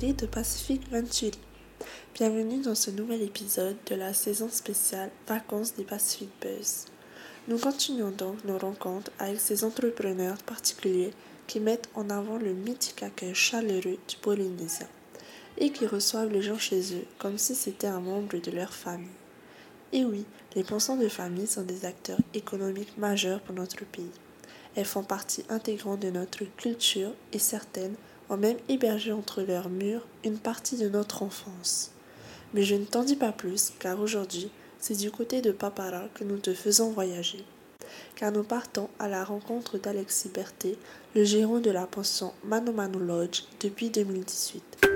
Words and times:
De 0.00 0.26
Pacific 0.26 0.90
Venturi. 0.90 1.38
Bienvenue 2.14 2.60
dans 2.60 2.74
ce 2.74 2.90
nouvel 2.90 3.22
épisode 3.22 3.76
de 3.86 3.94
la 3.94 4.12
saison 4.12 4.48
spéciale 4.50 5.12
Vacances 5.28 5.76
des 5.76 5.84
Pacific 5.84 6.30
Buzz. 6.40 6.86
Nous 7.46 7.58
continuons 7.58 8.10
donc 8.10 8.42
nos 8.44 8.58
rencontres 8.58 9.12
avec 9.20 9.38
ces 9.38 9.62
entrepreneurs 9.62 10.38
particuliers 10.38 11.12
qui 11.46 11.60
mettent 11.60 11.88
en 11.94 12.10
avant 12.10 12.38
le 12.38 12.54
mythique 12.54 13.04
accueil 13.04 13.36
chaleureux 13.36 13.98
du 14.08 14.16
Polynésien 14.20 14.88
et 15.58 15.70
qui 15.70 15.86
reçoivent 15.86 16.32
les 16.32 16.42
gens 16.42 16.58
chez 16.58 16.92
eux 16.96 17.06
comme 17.20 17.38
si 17.38 17.54
c'était 17.54 17.86
un 17.86 18.00
membre 18.00 18.38
de 18.38 18.50
leur 18.50 18.74
famille. 18.74 19.06
Et 19.92 20.04
oui, 20.04 20.26
les 20.56 20.64
pensions 20.64 20.96
de 20.96 21.08
famille 21.08 21.46
sont 21.46 21.62
des 21.62 21.84
acteurs 21.84 22.20
économiques 22.34 22.98
majeurs 22.98 23.40
pour 23.42 23.54
notre 23.54 23.84
pays. 23.84 24.10
Elles 24.74 24.86
font 24.86 25.04
partie 25.04 25.44
intégrante 25.48 26.00
de 26.00 26.10
notre 26.10 26.42
culture 26.56 27.12
et 27.32 27.38
certaines 27.38 27.94
ont 28.30 28.36
même 28.36 28.56
hébergé 28.68 29.12
entre 29.12 29.42
leurs 29.42 29.68
murs 29.68 30.06
une 30.24 30.38
partie 30.38 30.76
de 30.76 30.88
notre 30.88 31.22
enfance. 31.22 31.90
Mais 32.52 32.62
je 32.62 32.74
ne 32.74 32.84
t'en 32.84 33.02
dis 33.02 33.16
pas 33.16 33.32
plus 33.32 33.72
car 33.78 34.00
aujourd'hui, 34.00 34.50
c'est 34.78 34.96
du 34.96 35.10
côté 35.10 35.40
de 35.40 35.52
Papara 35.52 36.04
que 36.14 36.24
nous 36.24 36.38
te 36.38 36.54
faisons 36.54 36.90
voyager. 36.90 37.44
Car 38.16 38.32
nous 38.32 38.44
partons 38.44 38.88
à 38.98 39.08
la 39.08 39.24
rencontre 39.24 39.78
d'Alexis 39.78 40.28
Berthet, 40.28 40.76
le 41.14 41.24
gérant 41.24 41.60
de 41.60 41.70
la 41.70 41.86
pension 41.86 42.32
Manu 42.44 42.70
Manu 42.70 42.98
Lodge 42.98 43.42
depuis 43.60 43.90
2018. 43.90 44.93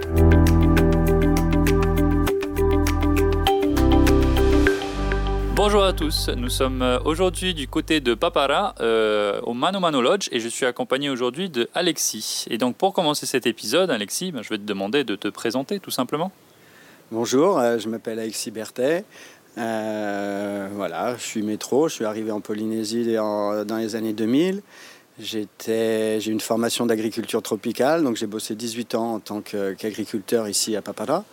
Bonjour 5.58 5.82
à 5.82 5.92
tous, 5.92 6.28
nous 6.28 6.50
sommes 6.50 6.82
euh, 6.82 7.00
aujourd'hui 7.04 7.52
du 7.52 7.66
côté 7.66 7.98
de 7.98 8.14
Papara 8.14 8.76
euh, 8.78 9.40
au 9.40 9.54
Mano 9.54 9.80
Mano 9.80 10.00
Lodge 10.00 10.28
et 10.30 10.38
je 10.38 10.46
suis 10.46 10.64
accompagné 10.66 11.10
aujourd'hui 11.10 11.50
de 11.50 11.68
Alexis. 11.74 12.44
Et 12.48 12.58
donc 12.58 12.76
pour 12.76 12.92
commencer 12.92 13.26
cet 13.26 13.44
épisode, 13.44 13.90
Alexis, 13.90 14.30
ben, 14.30 14.40
je 14.44 14.50
vais 14.50 14.58
te 14.58 14.62
demander 14.62 15.02
de 15.02 15.16
te 15.16 15.26
présenter 15.26 15.80
tout 15.80 15.90
simplement. 15.90 16.30
Bonjour, 17.10 17.58
euh, 17.58 17.76
je 17.76 17.88
m'appelle 17.88 18.20
Alexis 18.20 18.52
Berthet. 18.52 19.04
voilà, 19.56 21.16
je 21.18 21.24
suis 21.24 21.42
métro, 21.42 21.88
je 21.88 21.94
suis 21.94 22.04
arrivé 22.04 22.30
en 22.30 22.40
Polynésie 22.40 23.14
dans 23.16 23.76
les 23.80 23.96
années 23.96 24.12
2000. 24.12 24.62
J'ai 25.18 25.48
une 26.26 26.38
formation 26.38 26.86
d'agriculture 26.86 27.42
tropicale, 27.42 28.04
donc 28.04 28.14
j'ai 28.14 28.28
bossé 28.28 28.54
18 28.54 28.94
ans 28.94 29.14
en 29.14 29.18
tant 29.18 29.40
qu'agriculteur 29.40 30.46
ici 30.46 30.76
à 30.76 30.82
Papara. 30.82 31.24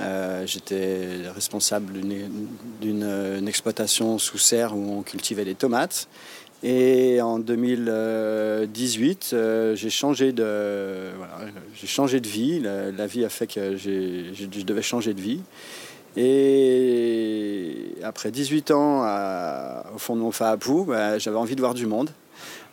Euh, 0.00 0.46
j'étais 0.46 1.28
responsable 1.34 1.92
d'une 2.80 3.48
exploitation 3.48 4.18
sous 4.18 4.38
serre 4.38 4.76
où 4.76 4.98
on 4.98 5.02
cultivait 5.02 5.44
des 5.44 5.54
tomates. 5.54 6.08
Et 6.62 7.22
en 7.22 7.38
2018, 7.38 9.30
euh, 9.32 9.74
j'ai 9.74 9.88
changé 9.88 10.32
de, 10.32 11.10
j'ai 11.74 11.86
changé 11.86 12.20
de 12.20 12.28
vie. 12.28 12.60
La, 12.60 13.06
vie 13.06 13.24
a 13.24 13.30
fait 13.30 13.46
que 13.46 13.76
je 13.76 14.62
devais 14.62 14.82
changer 14.82 15.14
de 15.14 15.20
vie. 15.20 15.40
Et 16.16 17.94
après 18.02 18.30
18 18.30 18.72
ans 18.72 19.04
au 19.94 19.98
fond 19.98 20.16
de 20.16 20.20
mon 20.20 20.32
Fa'apu, 20.32 20.84
bah, 20.86 21.18
j'avais 21.18 21.38
envie 21.38 21.56
de 21.56 21.60
voir 21.60 21.72
du 21.74 21.86
monde. 21.86 22.10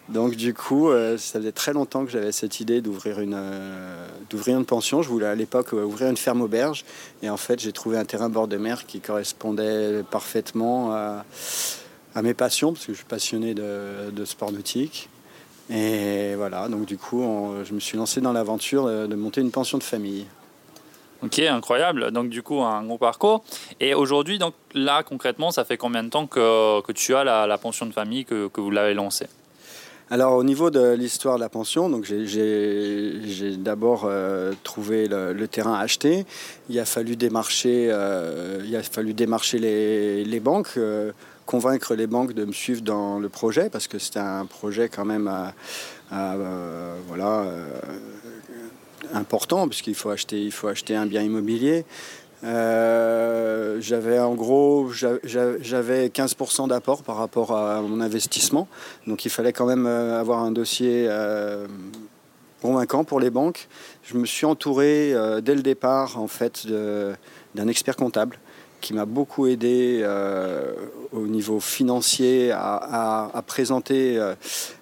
Donc 0.10 0.36
du 0.36 0.54
coup, 0.54 0.90
euh, 0.90 1.18
ça 1.18 1.40
faisait 1.40 1.52
très 1.52 1.74
longtemps 1.74 2.06
que 2.06 2.12
j'avais 2.12 2.32
cette 2.32 2.62
idée 2.62 2.80
d'ouvrir 2.80 3.20
une, 3.20 3.36
euh, 3.36 4.08
une 4.48 4.66
pension. 4.66 5.02
Je 5.02 5.10
voulais 5.10 5.26
à 5.26 5.36
l'époque 5.36 5.74
euh, 5.74 5.84
ouvrir 5.84 6.10
une 6.10 6.18
ferme 6.18 6.42
auberge. 6.42 6.86
Et 7.22 7.30
en 7.30 7.36
fait, 7.36 7.60
j'ai 7.60 7.74
trouvé 7.74 7.98
un 7.98 8.06
terrain 8.06 8.30
bord 8.30 8.48
de 8.48 8.58
mer 8.58 8.86
qui 8.86 9.02
correspondait 9.02 10.04
parfaitement 10.10 10.94
à, 10.94 11.24
mes 12.24 12.34
passions, 12.34 12.74
parce 12.74 12.86
que 12.86 12.94
je 12.94 12.98
suis 12.98 13.06
passionné 13.06 13.54
de, 13.54 14.26
sport 14.26 14.52
nautique. 14.52 15.10
Et 15.70 16.34
voilà, 16.36 16.68
donc 16.68 16.86
du 16.86 16.98
coup, 16.98 17.22
je 17.64 17.74
me 17.74 17.80
suis 17.80 17.96
lancé 17.96 18.22
dans 18.22 18.34
l'aventure 18.34 18.88
de, 18.88 19.16
monter 19.16 19.42
une 19.42 19.52
pension 19.52 19.78
de 19.78 19.84
famille. 19.84 20.26
Ok, 21.22 21.38
incroyable. 21.40 22.10
Donc 22.12 22.30
du 22.30 22.42
coup, 22.42 22.62
un 22.62 22.84
gros 22.86 22.98
parcours. 22.98 23.44
Et 23.80 23.94
aujourd'hui, 23.94 24.40
donc 24.40 24.56
là, 24.74 25.04
concrètement, 25.04 25.52
ça 25.52 25.64
fait 25.64 25.78
combien 25.78 26.04
de 26.04 26.10
temps 26.10 26.26
que, 26.26 26.82
que 26.82 26.92
tu 26.92 27.14
as 27.14 27.24
la, 27.24 27.46
la 27.46 27.58
pension 27.60 27.86
de 27.86 27.92
famille, 27.92 28.26
que, 28.26 28.48
que 28.48 28.62
vous 28.62 28.72
l'avez 28.72 28.96
lancée? 28.96 29.28
Alors 30.10 30.36
au 30.36 30.44
niveau 30.46 30.70
de 30.70 30.94
l'histoire 30.94 31.36
de 31.36 31.42
la 31.42 31.50
pension, 31.50 31.90
donc 31.90 32.06
j'ai 32.06 33.58
d'abord 33.58 34.06
euh, 34.06 34.54
trouvé 34.64 35.10
le, 35.10 35.48
terrain 35.48 35.74
à 35.74 35.80
acheter. 35.80 36.26
Il 36.70 36.80
a 36.80 36.86
fallu 36.86 37.18
démarcher, 37.18 37.90
euh, 37.92 38.62
les, 38.62 40.40
banques, 40.40 40.78
euh, 40.78 41.12
convaincre 41.46 41.94
les 41.94 42.08
banques 42.08 42.32
de 42.32 42.46
me 42.46 42.54
suivre 42.54 42.82
dans 42.84 43.20
le 43.20 43.28
projet 43.28 43.70
parce 43.70 43.90
que 43.90 44.00
c'était 44.00 44.20
un 44.20 44.46
projet 44.46 44.88
quand 44.88 45.04
même 45.04 45.30
important 49.14 49.68
puisqu'il 49.68 49.96
faut 49.96 50.14
il 50.32 50.52
faut 50.54 50.70
acheter 50.70 50.96
un 50.96 51.06
bien 51.06 51.22
immobilier. 51.22 51.84
Euh, 52.44 53.78
j'avais 53.82 54.20
en 54.20 54.36
gros 54.36 54.92
j'avais 54.92 56.08
15% 56.08 56.68
d'apport 56.68 57.02
par 57.04 57.18
rapport 57.18 57.56
à 57.56 57.82
mon 57.82 58.02
investissement. 58.02 58.68
Donc 59.08 59.26
il 59.26 59.30
fallait 59.30 59.54
quand 59.54 59.66
même 59.66 59.88
euh, 59.88 60.20
avoir 60.20 60.40
un 60.40 60.52
dossier 60.52 61.08
euh, 61.10 61.68
convaincant 62.62 63.04
pour 63.04 63.20
les 63.20 63.30
banques. 63.30 63.68
Je 64.04 64.18
me 64.18 64.26
suis 64.26 64.46
entouré 64.46 65.14
dès 65.42 65.56
le 65.56 65.62
départ 65.62 66.20
en 66.20 66.28
fait 66.28 66.68
d'un 66.68 67.68
expert 67.68 67.96
comptable 67.96 68.40
qui 68.82 68.94
m'a 68.94 69.06
beaucoup 69.06 69.48
aidé 69.48 70.02
euh, 70.04 70.74
au 71.12 71.28
niveau 71.28 71.60
financier 71.60 72.52
à, 72.52 73.44
présenter 73.46 74.18
euh, 74.18 74.36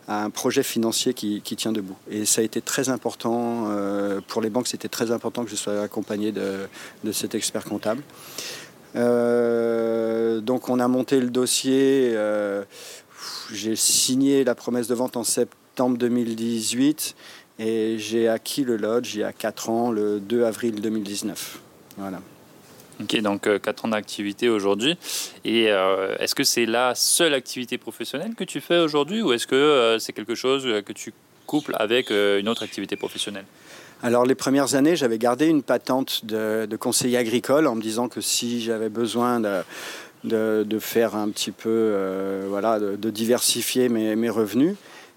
un 0.08 0.30
projet 0.30 0.64
financier 0.64 1.14
qui, 1.14 1.42
tient 1.42 1.72
debout. 1.72 1.96
Et 2.10 2.26
ça 2.26 2.42
a 2.42 2.44
été 2.44 2.62
très 2.62 2.90
important 2.90 3.66
euh, 3.70 4.22
pour 4.28 4.42
les 4.42 4.50
banques, 4.50 4.68
c'était 4.68 4.90
très 4.90 5.12
important 5.12 5.44
que 5.44 5.50
je 5.50 5.56
sois 5.56 5.82
accompagné 5.82 6.32
de, 6.32 6.68
cet 7.12 7.36
expert 7.36 7.64
comptable. 7.64 8.02
donc 8.94 10.70
on 10.70 10.80
a 10.80 10.88
monté 10.88 11.20
le 11.20 11.30
dossier, 11.30 12.16
j'ai 13.52 13.76
signé 13.76 14.44
la 14.44 14.56
promesse 14.56 14.88
de 14.88 14.96
vente 14.96 15.18
en 15.18 15.24
septembre 15.24 15.98
2018 15.98 17.16
et 17.60 17.98
j'ai 17.98 18.28
acquis 18.28 18.64
le 18.64 18.76
lodge 18.76 19.16
il 19.16 19.22
y 19.22 19.24
a 19.24 19.32
4 19.32 19.70
ans, 19.70 19.92
le 19.92 20.20
2 20.20 20.44
avril 20.44 20.82
2019. 20.82 21.60
Voilà. 21.98 22.20
Ok, 23.02 23.20
donc 23.22 23.42
4 23.42 23.68
euh, 23.68 23.88
ans 23.88 23.90
d'activité 23.90 24.50
aujourd'hui. 24.50 24.98
Et 25.44 25.70
euh, 25.70 26.16
est-ce 26.20 26.34
que 26.34 26.44
c'est 26.44 26.66
la 26.66 26.96
seule 26.96 27.34
activité 27.34 27.78
professionnelle 27.78 28.36
que 28.36 28.44
tu 28.44 28.62
fais 28.62 28.80
aujourd'hui 28.80 29.22
ou 29.22 29.34
est-ce 29.34 29.48
que 29.48 29.56
euh, 29.56 30.00
c'est 30.00 30.14
quelque 30.14 30.36
chose 30.36 30.64
que 30.86 30.94
tu 30.94 31.14
couples 31.46 31.76
avec 31.78 32.10
une 32.10 32.48
autre 32.50 32.64
activité 32.64 32.96
professionnelle? 32.96 33.46
Alors 34.02 34.26
les 34.26 34.36
premières 34.36 34.76
années, 34.76 34.96
j'avais 34.96 35.18
gardé 35.18 35.48
une 35.48 35.64
patente 35.64 36.26
de, 36.26 36.68
conseiller 36.80 37.18
agricole 37.18 37.68
en 37.68 37.76
me 37.76 37.82
disant 37.82 38.08
que 38.08 38.22
si 38.22 38.62
j'avais 38.62 38.90
besoin 38.90 39.40
de, 40.24 40.80
faire 40.80 41.16
un 41.16 41.30
petit 41.30 41.52
peu, 41.52 42.46
voilà, 42.50 42.80
de, 42.80 43.10
diversifier 43.10 43.90
mes, 43.90 44.30
revenus. 44.30 44.76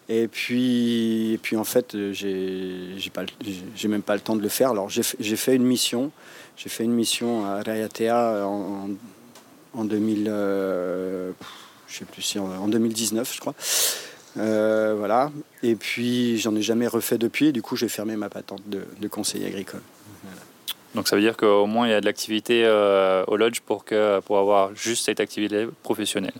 Et 0.08 0.26
puis, 0.26 1.32
et 1.34 1.38
puis 1.38 1.56
en 1.56 1.64
fait, 1.64 1.96
j'ai 2.12 3.88
même 3.88 4.02
pas 4.02 4.14
le 4.14 4.20
temps 4.20 4.36
de 4.36 4.42
le 4.42 4.48
faire. 4.48 4.70
Alors 4.70 4.88
j'ai 4.88 5.36
fait 5.36 5.54
une 5.54 5.64
mission 5.64 6.10
j'ai 6.58 6.68
fait 6.68 6.82
une 6.82 6.92
mission 6.92 7.46
à 7.46 7.62
Rayatea 7.62 8.44
en, 8.44 8.90
en 9.74 9.84
2000, 9.84 10.26
euh, 10.28 11.30
je 11.86 11.98
sais 11.98 12.04
plus 12.04 12.20
si 12.20 12.38
en, 12.40 12.66
2019, 12.66 13.32
je 13.32 13.40
crois. 13.40 13.54
Euh, 14.38 14.96
voilà. 14.98 15.30
Et 15.62 15.76
puis, 15.76 16.36
j'en 16.38 16.54
ai 16.56 16.62
jamais 16.62 16.88
refait 16.88 17.16
depuis. 17.16 17.52
du 17.52 17.62
coup, 17.62 17.76
j'ai 17.76 17.88
fermé 17.88 18.16
ma 18.16 18.28
patente 18.28 18.62
de, 18.66 19.08
conseiller 19.08 19.46
agricole. 19.46 19.82
Donc, 20.96 21.06
ça 21.06 21.14
veut 21.14 21.22
dire 21.22 21.36
qu'au 21.36 21.66
moins, 21.66 21.86
il 21.86 21.90
y 21.90 21.94
a 21.94 22.00
de 22.00 22.06
l'activité 22.06 22.64
euh, 22.64 23.22
au 23.28 23.36
lodge 23.36 23.60
pour, 23.60 23.84
pour 24.24 24.38
avoir 24.38 24.74
juste 24.74 25.04
cette 25.04 25.20
activité 25.20 25.68
professionnelle. 25.84 26.32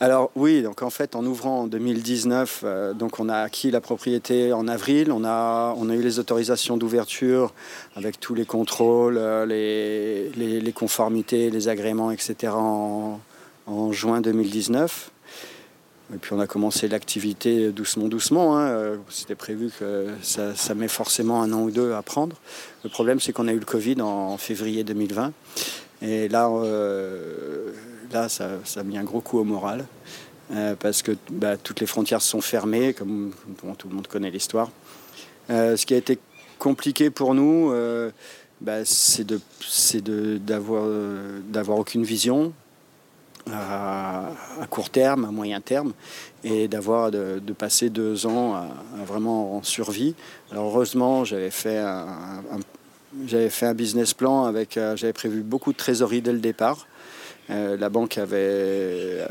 Alors 0.00 0.32
oui, 0.34 0.62
donc 0.62 0.82
en 0.82 0.90
fait 0.90 1.14
en 1.14 1.24
ouvrant 1.24 1.62
en 1.62 1.66
2019, 1.68 2.62
euh, 2.64 2.94
donc 2.94 3.20
on 3.20 3.28
a 3.28 3.38
acquis 3.38 3.70
la 3.70 3.80
propriété 3.80 4.52
en 4.52 4.66
avril, 4.66 5.12
on 5.12 5.24
a, 5.24 5.72
on 5.78 5.88
a 5.88 5.94
eu 5.94 6.02
les 6.02 6.18
autorisations 6.18 6.76
d'ouverture 6.76 7.52
avec 7.94 8.18
tous 8.18 8.34
les 8.34 8.44
contrôles, 8.44 9.16
euh, 9.18 9.46
les, 9.46 10.72
conformités, 10.72 11.48
les 11.48 11.68
agréments, 11.68 12.10
etc. 12.10 12.52
en, 12.56 13.20
juin 13.92 14.20
2019. 14.20 15.10
Et 16.12 16.18
puis 16.18 16.32
on 16.34 16.40
a 16.40 16.46
commencé 16.46 16.88
l'activité 16.88 17.70
doucement, 17.70 18.08
doucement. 18.08 18.58
Hein. 18.58 18.98
C'était 19.08 19.36
prévu 19.36 19.70
que 19.78 20.08
ça, 20.22 20.74
met 20.74 20.88
forcément 20.88 21.40
un 21.40 21.52
an 21.52 21.62
ou 21.62 21.70
deux 21.70 21.92
à 21.92 22.02
prendre. 22.02 22.36
Le 22.82 22.90
problème, 22.90 23.20
c'est 23.20 23.32
qu'on 23.32 23.48
a 23.48 23.52
eu 23.52 23.58
le 23.58 23.64
Covid 23.64 24.02
en, 24.02 24.36
février 24.36 24.84
2020. 24.84 25.32
Et 26.02 26.28
là, 26.28 26.50
euh, 26.50 27.72
là, 28.14 28.28
ça, 28.28 28.60
a 28.76 28.82
mis 28.82 28.96
un 28.96 29.04
gros 29.04 29.20
coup 29.20 29.38
au 29.38 29.44
moral. 29.44 29.84
Euh, 30.52 30.74
parce 30.78 31.02
que 31.02 31.12
bah, 31.30 31.56
toutes 31.56 31.80
les 31.80 31.86
frontières 31.86 32.20
sont 32.20 32.40
fermées, 32.40 32.92
comme 32.92 33.32
tout 33.78 33.88
le 33.88 33.94
monde 33.94 34.06
connaît 34.06 34.30
l'histoire. 34.30 34.70
Euh, 35.50 35.76
ce 35.76 35.86
qui 35.86 35.94
a 35.94 35.96
été 35.96 36.18
compliqué 36.58 37.10
pour 37.10 37.34
nous, 37.34 37.70
euh, 37.72 38.10
bah, 38.60 38.84
c'est 38.84 39.26
d'avoir 40.44 40.86
d'avoir 41.48 41.78
aucune 41.78 42.04
vision 42.04 42.52
à, 43.50 44.30
court 44.70 44.90
terme, 44.90 45.24
à 45.24 45.30
moyen 45.30 45.60
terme, 45.60 45.92
et 46.44 46.68
d'avoir 46.68 47.10
de, 47.10 47.40
passer 47.56 47.88
deux 47.88 48.26
ans 48.26 48.68
vraiment 49.06 49.56
en 49.56 49.62
survie. 49.62 50.14
Alors 50.52 50.66
heureusement, 50.66 51.24
j'avais 51.24 51.50
fait 51.50 51.78
un, 51.78 52.42
j'avais 53.26 53.50
fait 53.50 53.66
un 53.66 53.74
business 53.74 54.12
plan 54.12 54.44
avec, 54.44 54.74
j'avais 54.74 55.14
prévu 55.14 55.40
beaucoup 55.40 55.72
de 55.72 55.78
trésorerie 55.78 56.20
dès 56.20 56.32
le 56.32 56.38
départ. 56.38 56.86
La 57.48 57.88
banque 57.90 58.18
avait, 58.18 59.26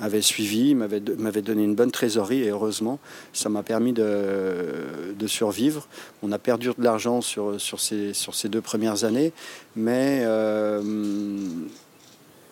avait 0.00 0.22
suivi, 0.22 0.74
m'avait, 0.74 1.00
donné 1.00 1.64
une 1.64 1.74
bonne 1.74 1.90
trésorerie 1.90 2.42
et 2.42 2.50
heureusement, 2.50 2.98
ça 3.32 3.48
m'a 3.48 3.62
permis 3.62 3.92
de, 3.92 5.14
de 5.18 5.26
survivre. 5.26 5.88
On 6.22 6.30
a 6.30 6.38
perdu 6.38 6.68
de 6.68 6.84
l'argent 6.84 7.20
sur, 7.20 7.60
sur, 7.60 7.80
ces, 7.80 8.12
sur 8.14 8.34
ces 8.34 8.48
deux 8.48 8.60
premières 8.60 9.04
années, 9.04 9.32
mais 9.74 10.24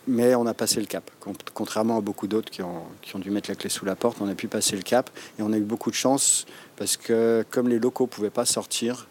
mais 0.06 0.34
on 0.34 0.46
a 0.46 0.54
passé 0.54 0.80
le 0.80 0.86
cap. 0.86 1.10
Contrairement 1.54 1.98
à 1.98 2.00
beaucoup 2.00 2.26
d'autres 2.26 2.50
qui 2.50 2.62
ont, 2.62 2.82
qui 3.02 3.16
ont, 3.16 3.18
dû 3.18 3.30
mettre 3.30 3.50
la 3.50 3.56
clé 3.56 3.68
sous 3.68 3.84
la 3.84 3.96
porte, 3.96 4.18
on 4.20 4.28
a 4.28 4.34
pu 4.34 4.48
passer 4.48 4.76
le 4.76 4.82
cap 4.82 5.10
et 5.38 5.42
on 5.42 5.52
a 5.52 5.56
eu 5.56 5.62
beaucoup 5.62 5.90
de 5.90 5.96
chance 5.96 6.46
parce 6.76 6.96
que 6.96 7.44
comme 7.50 7.68
les 7.68 7.78
locaux 7.78 8.04
ne 8.04 8.08
pouvaient 8.08 8.30
pas 8.30 8.44
sortir, 8.44 9.08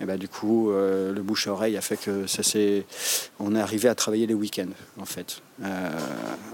et 0.00 0.04
ben 0.04 0.16
du 0.16 0.28
coup, 0.28 0.70
euh, 0.70 1.12
le 1.12 1.22
bouche 1.22 1.48
à 1.48 1.52
oreille 1.52 1.76
a 1.76 1.80
fait 1.80 1.96
que 1.96 2.26
ça 2.26 2.42
s'est. 2.42 2.84
On 3.40 3.54
est 3.56 3.60
arrivé 3.60 3.88
à 3.88 3.94
travailler 3.94 4.26
les 4.26 4.34
week-ends, 4.34 4.72
en 5.00 5.04
fait. 5.04 5.42
Euh, 5.64 5.90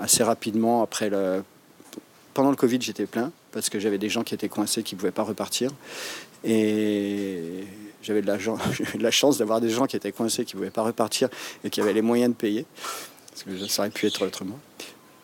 assez 0.01 0.23
rapidement, 0.23 0.83
après 0.83 1.11
le. 1.11 1.43
Pendant 2.33 2.51
le 2.51 2.57
Covid, 2.57 2.81
j'étais 2.81 3.07
plein 3.07 3.31
parce 3.53 3.71
que 3.71 3.79
j'avais 3.79 3.99
des 3.99 4.09
gens 4.09 4.25
qui 4.25 4.35
étaient 4.35 4.49
coincés, 4.49 4.83
qui 4.83 4.97
ne 4.97 5.01
pouvaient 5.01 5.13
pas 5.13 5.23
repartir. 5.23 5.71
Et 6.43 7.65
j'avais 8.03 8.23
de, 8.23 8.27
de 8.99 9.03
la 9.03 9.11
chance 9.13 9.39
d'avoir 9.39 9.61
des 9.61 9.71
gens 9.71 9.87
qui 9.87 9.95
étaient 9.95 10.11
coincés, 10.11 10.45
qui 10.45 10.57
ne 10.57 10.61
pouvaient 10.61 10.73
pas 10.73 10.83
repartir 10.83 11.29
et 11.63 11.71
qui 11.71 11.81
avaient 11.81 11.93
les 11.93 12.03
moyens 12.03 12.33
de 12.33 12.37
payer 12.37 12.67
parce 13.35 13.43
que 13.45 13.67
ça 13.67 13.83
aurait 13.83 13.91
pu 13.91 14.07
être 14.07 14.25
autrement. 14.25 14.59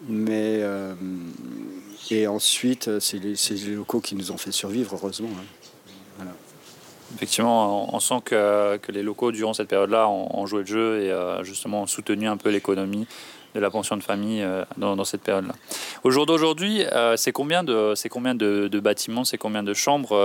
Mais 0.09 0.59
euh, 0.63 0.95
et 2.11 2.27
ensuite, 2.27 2.99
c'est 2.99 3.19
les, 3.19 3.37
locaux 3.75 4.01
qui 4.01 4.17
nous 4.17 4.33
ont 4.33 4.37
fait 4.37 4.51
survivre, 4.51 4.97
heureusement. 4.97 5.29
Hein. 5.33 5.45
Effectivement, 7.15 7.95
on 7.95 8.01
sent 8.01 8.21
que, 8.25 8.79
les 8.89 9.03
locaux, 9.03 9.33
durant 9.33 9.55
cette 9.55 9.69
période-là, 9.69 10.09
ont, 10.09 10.47
joué 10.47 10.61
le 10.61 10.67
jeu 10.67 11.03
et 11.03 11.11
euh, 11.11 11.43
justement 11.45 11.87
soutenu 11.87 12.29
un 12.29 12.37
peu 12.37 12.51
l'économie 12.51 13.07
de 13.55 13.61
la 13.61 13.71
pension 13.71 13.97
de 13.97 14.03
famille 14.03 14.43
euh, 14.43 14.65
dans, 14.77 15.05
cette 15.05 15.23
période-là. 15.23 15.55
Au 16.05 16.25
d'aujourd'hui, 16.25 16.85
c'est 17.17 17.33
combien, 17.33 17.65
de, 17.65 18.81
bâtiments, 18.81 19.25
c'est 19.25 19.39
combien 19.39 19.63
de 19.63 19.75
chambres 19.75 20.17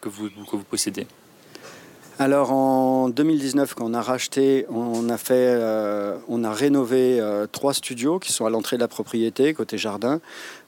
que, 0.00 0.08
vous, 0.08 0.28
que 0.28 0.56
vous 0.56 0.64
possédez? 0.64 1.06
Alors 2.18 2.52
en 2.52 3.08
2019, 3.08 3.74
quand 3.74 3.86
on 3.86 3.94
a 3.94 4.00
racheté, 4.02 4.66
on 4.68 5.08
a, 5.08 5.16
fait, 5.16 5.32
euh, 5.34 6.18
on 6.28 6.44
a 6.44 6.52
rénové 6.52 7.18
euh, 7.18 7.46
trois 7.50 7.72
studios 7.74 8.18
qui 8.18 8.32
sont 8.32 8.44
à 8.44 8.50
l'entrée 8.50 8.76
de 8.76 8.82
la 8.82 8.88
propriété, 8.88 9.54
côté 9.54 9.78
jardin. 9.78 10.20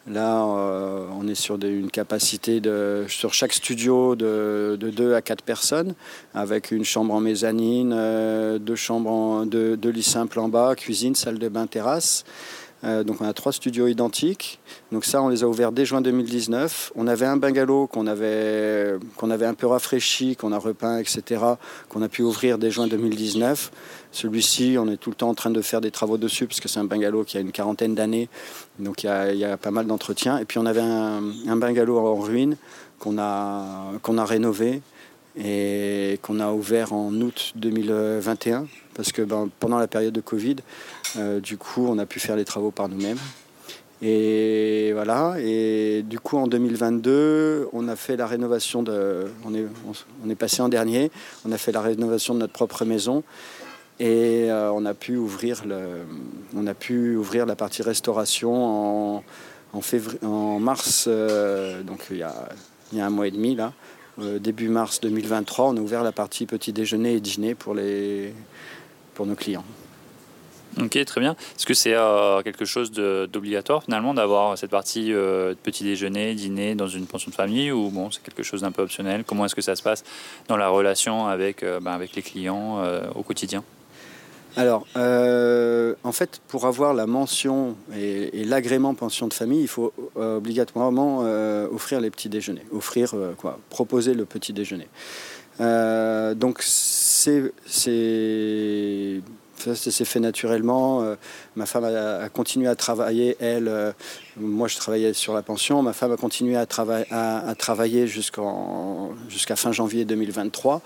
Là, 0.06 0.45
euh, 0.45 1.06
on 1.19 1.27
est 1.29 1.35
sur 1.35 1.55
une 1.62 1.91
capacité 1.91 2.61
de, 2.61 3.06
sur 3.09 3.33
chaque 3.33 3.55
studio 3.55 4.15
de, 4.15 4.77
de 4.79 4.91
2 4.91 5.15
à 5.15 5.23
4 5.23 5.43
personnes, 5.43 5.95
avec 6.35 6.71
une 6.73 6.85
chambre 6.85 7.15
en 7.15 7.21
mezzanine, 7.21 7.91
deux, 8.59 8.75
chambres 8.75 9.11
en, 9.11 9.47
deux, 9.47 9.79
deux 9.79 9.91
lits 9.91 10.03
simples 10.03 10.41
en 10.41 10.49
bas, 10.49 10.75
cuisine, 10.77 11.15
salle 11.15 11.39
de 11.39 11.49
bain, 11.49 11.67
terrasse. 11.67 12.25
Euh, 12.85 13.03
donc 13.03 13.21
on 13.21 13.25
a 13.25 13.33
trois 13.33 13.53
studios 13.53 13.87
identiques. 13.87 14.61
Donc 14.93 15.05
ça, 15.05 15.23
on 15.23 15.29
les 15.29 15.43
a 15.43 15.49
ouverts 15.49 15.73
dès 15.73 15.85
juin 15.85 16.01
2019. 16.01 16.93
On 16.97 17.07
avait 17.07 17.27
un 17.27 17.37
bungalow 17.37 17.87
qu'on 17.87 18.07
avait, 18.07 18.95
avait 19.23 19.47
un 19.47 19.55
peu 19.55 19.67
rafraîchi, 19.67 20.37
qu'on 20.37 20.53
a 20.53 20.59
repeint, 20.59 20.99
etc., 20.99 21.43
qu'on 21.89 22.03
a 22.03 22.09
pu 22.09 22.23
ouvrir 22.23 22.59
dès 22.59 22.71
juin 22.71 22.87
2019. 22.87 23.71
Celui-ci, 24.13 24.77
on 24.79 24.89
est 24.89 24.97
tout 24.97 25.11
le 25.11 25.17
temps 25.17 25.31
en 25.31 25.35
train 25.35 25.51
de 25.51 25.63
faire 25.63 25.81
des 25.81 25.91
travaux 25.91 26.19
dessus, 26.19 26.47
parce 26.47 26.61
que 26.61 26.69
c'est 26.69 26.79
un 26.79 26.85
bungalow 26.85 27.25
qui 27.25 27.39
a 27.39 27.41
une 27.41 27.53
quarantaine 27.53 27.95
d'années. 27.95 28.29
Donc 28.79 29.03
il 29.03 29.07
y, 29.07 29.45
a, 29.45 29.57
pas 29.57 29.71
mal 29.71 29.87
d'entretien. 29.87 30.39
Et 30.39 30.45
puis 30.45 30.59
on 30.59 30.67
avait 30.67 30.83
un, 30.83 31.23
un 31.49 31.57
bungalow 31.57 31.99
en 31.99 32.17
ruine 32.17 32.57
qu'on 32.99 33.19
a, 33.19 33.93
a 34.03 34.25
rénové 34.25 34.83
et 35.37 36.19
qu'on 36.23 36.39
a 36.39 36.53
ouvert 36.53 36.93
en 36.93 37.13
août 37.15 37.53
2021 37.57 38.67
parce 38.95 39.13
que 39.13 39.23
ben, 39.23 39.49
pendant 39.61 39.79
la 39.79 39.89
période 39.89 40.15
de 40.15 40.21
Covid, 40.21 40.57
du 41.43 41.56
coup, 41.56 41.87
on 41.88 41.99
a 41.99 42.06
pu 42.06 42.20
faire 42.20 42.37
les 42.37 42.44
travaux 42.44 42.70
par 42.70 42.88
nous-mêmes. 42.88 43.19
Et 44.02 44.90
voilà, 44.93 45.37
et 45.38 46.02
du 46.02 46.20
coup 46.20 46.37
en 46.37 46.46
2022, 46.46 47.69
on 47.72 47.88
a 47.88 47.96
fait 47.96 48.16
la 48.16 48.26
rénovation 48.26 48.82
de. 48.82 49.28
On 49.44 49.55
est, 50.28 50.34
passé 50.34 50.61
en 50.61 50.69
dernier, 50.69 51.11
on 51.46 51.52
a 51.52 51.58
fait 51.58 51.72
la 51.72 51.81
rénovation 51.81 52.34
de 52.34 52.40
notre 52.40 52.52
propre 52.52 52.84
maison 52.84 53.22
et 54.00 54.50
euh, 54.50 54.70
on, 54.72 54.84
a 54.84 54.93
pu 54.93 55.16
ouvrir 55.16 55.64
la 57.46 57.56
partie 57.56 57.82
restauration 57.82 59.22
en, 59.72 59.81
février, 59.81 60.19
en 60.25 60.58
mars, 60.58 61.06
euh, 61.08 61.82
donc 61.82 62.08
il 62.11 62.19
y, 62.19 62.22
a, 62.22 62.34
un 62.99 63.11
mois 63.11 63.28
et 63.28 63.31
demi 63.31 63.55
là. 63.55 63.72
début 64.19 64.69
mars 64.69 65.00
2023, 65.00 65.66
on 65.66 65.76
a 65.76 65.81
ouvert 65.81 66.02
la 66.02 66.12
partie 66.12 66.44
petit 66.46 66.72
déjeuner 66.72 67.14
et 67.14 67.20
dîner 67.20 67.55
pour 67.55 67.75
nos 67.75 69.34
clients. 69.34 69.64
Ok, 70.81 71.05
très 71.05 71.21
bien. 71.21 71.37
Est-ce 71.56 71.67
que 71.67 71.75
c'est 71.75 71.94
euh, 71.94 72.43
quelque 72.43 72.65
chose 72.65 72.91
d'obligatoire 72.91 73.85
finalement 73.85 74.12
d'avoir 74.12 74.59
cette 74.59 74.71
partie 74.71 75.12
euh, 75.12 75.55
petit 75.62 75.85
déjeuner, 75.85 76.35
dîner 76.35 76.75
dans 76.75 76.88
une 76.88 77.06
pension 77.06 77.31
de 77.31 77.37
famille 77.37 77.71
ou 77.71 77.91
bon, 77.91 78.11
c'est 78.11 78.23
quelque 78.23 78.43
chose 78.43 78.62
d'un 78.62 78.73
peu 78.73 78.82
optionnel? 78.82 79.23
Comment 79.25 79.44
est-ce 79.44 79.55
que 79.55 79.62
ça 79.62 79.76
se 79.76 79.82
passe 79.82 80.03
dans 80.49 80.56
la 80.56 80.69
relation 80.69 81.26
avec, 81.26 81.62
euh, 81.62 81.79
ben, 81.81 81.93
avec 81.93 82.17
les 82.17 82.23
clients 82.23 82.82
au 83.15 83.23
quotidien? 83.23 83.62
Alors, 84.56 84.87
en 84.97 86.12
fait, 86.12 86.41
pour 86.49 86.67
avoir 86.67 86.94
la 86.94 87.06
mention 87.06 87.76
et, 87.97 88.44
l'agrément 88.44 88.94
pension 88.94 89.26
de 89.26 89.35
famille, 89.35 89.62
il 89.62 89.69
faut 89.69 89.93
obligatoirement 90.15 91.21
offrir 91.73 92.00
les 92.00 92.11
petits 92.11 92.29
déjeuners, 92.29 92.65
offrir 92.73 93.15
quoi, 93.37 93.59
proposer 93.69 94.15
le 94.15 94.25
petit 94.25 94.53
déjeuner. 94.53 94.88
donc, 95.59 96.62
c'est 96.62 97.53
ça 99.72 99.90
s'est 99.90 100.05
fait 100.05 100.20
naturellement. 100.20 101.02
Euh, 101.02 101.14
ma 101.56 101.66
femme 101.66 101.84
a, 101.84 102.28
continué 102.28 102.69
à 102.69 102.75
travailler, 102.75 103.37
elle. 103.40 103.69
Euh, 103.69 103.93
moi, 104.37 104.69
je 104.69 104.76
travaillais 104.76 105.12
sur 105.12 105.32
la 105.32 105.43
pension. 105.43 105.82
Ma 105.82 105.93
femme 105.93 106.12
a 106.12 106.16
continué 106.16 106.56
à, 106.56 106.66
travailler 106.66 108.06
jusqu'à 108.06 109.56
fin 109.56 109.72
janvier 109.72 110.05
2023. 110.05 110.82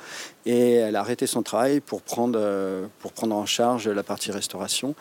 Et 0.47 0.75
elle 0.75 0.97
a 0.97 1.01
arrêté 1.01 1.27
son 1.27 1.43
travail 1.43 1.81
pour 1.81 2.03
prendre, 2.03 2.39
euh, 2.41 2.87
en 3.23 3.47
charge 3.47 3.89
la 3.89 4.03
partie 4.03 4.31
restauration. 4.31 4.95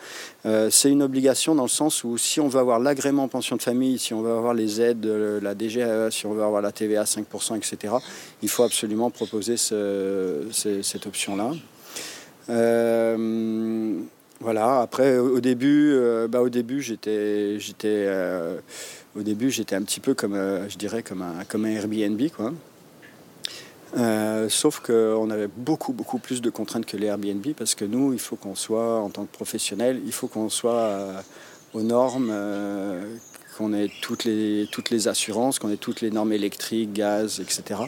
C'est 0.44 0.90
une 0.90 1.02
obligation 1.02 1.54
dans 1.54 1.62
le 1.62 1.68
sens 1.68 2.04
où 2.04 2.18
si 2.18 2.40
on 2.40 2.48
veut 2.48 2.60
avoir 2.60 2.80
l'agrément 2.80 3.28
pension 3.28 3.56
de 3.56 3.62
famille, 3.62 3.98
si 3.98 4.14
on 4.14 4.22
veut 4.22 4.32
avoir 4.32 4.54
les 4.54 4.80
aides, 4.80 5.06
la 5.06 5.54
DGAE, 5.54 6.10
si 6.10 6.26
on 6.26 6.32
veut 6.32 6.42
avoir 6.42 6.62
la 6.62 6.72
TVA 6.72 7.04
5%, 7.04 7.56
etc., 7.56 7.94
il 8.42 8.48
faut 8.48 8.62
absolument 8.62 9.10
proposer 9.10 9.56
cette 9.56 11.06
option-là. 11.06 11.52
Euh, 12.50 14.00
voilà. 14.40 14.80
Après, 14.80 15.18
au 15.18 15.40
début, 15.40 15.92
euh, 15.92 16.28
j'étais, 16.80 17.84
euh, 17.86 18.60
un 19.16 19.82
petit 19.82 20.00
peu 20.00 20.14
comme, 20.14 20.34
je 20.68 20.76
dirais, 20.76 21.02
comme 21.02 21.22
un, 21.22 21.44
comme 21.48 21.66
Airbnb, 21.66 22.20
quoi. 22.34 22.52
sauf 24.48 24.80
qu'on 24.80 25.30
avait 25.30 25.48
beaucoup, 25.48 25.92
beaucoup 25.92 26.18
plus 26.18 26.40
de 26.40 26.50
contraintes 26.50 26.86
que 26.86 26.96
les 26.96 27.06
Airbnb 27.06 27.46
parce 27.56 27.74
que 27.74 27.84
nous, 27.84 28.12
il 28.12 28.18
faut 28.18 28.36
qu'on 28.36 28.54
soit, 28.54 29.00
en 29.00 29.10
tant 29.10 29.24
que 29.24 29.32
professionnel, 29.32 30.00
il 30.04 30.12
faut 30.12 30.28
qu'on 30.28 30.48
soit 30.48 31.24
aux 31.74 31.82
normes, 31.82 32.32
qu'on 33.56 33.72
ait 33.72 33.90
toutes 34.02 34.24
les, 34.24 34.68
toutes 34.70 34.90
les 34.90 35.08
assurances, 35.08 35.58
qu'on 35.58 35.70
ait 35.70 35.76
toutes 35.76 36.00
les 36.00 36.10
normes 36.10 36.32
électriques, 36.32 36.92
gaz, 36.92 37.40
etc. 37.40 37.82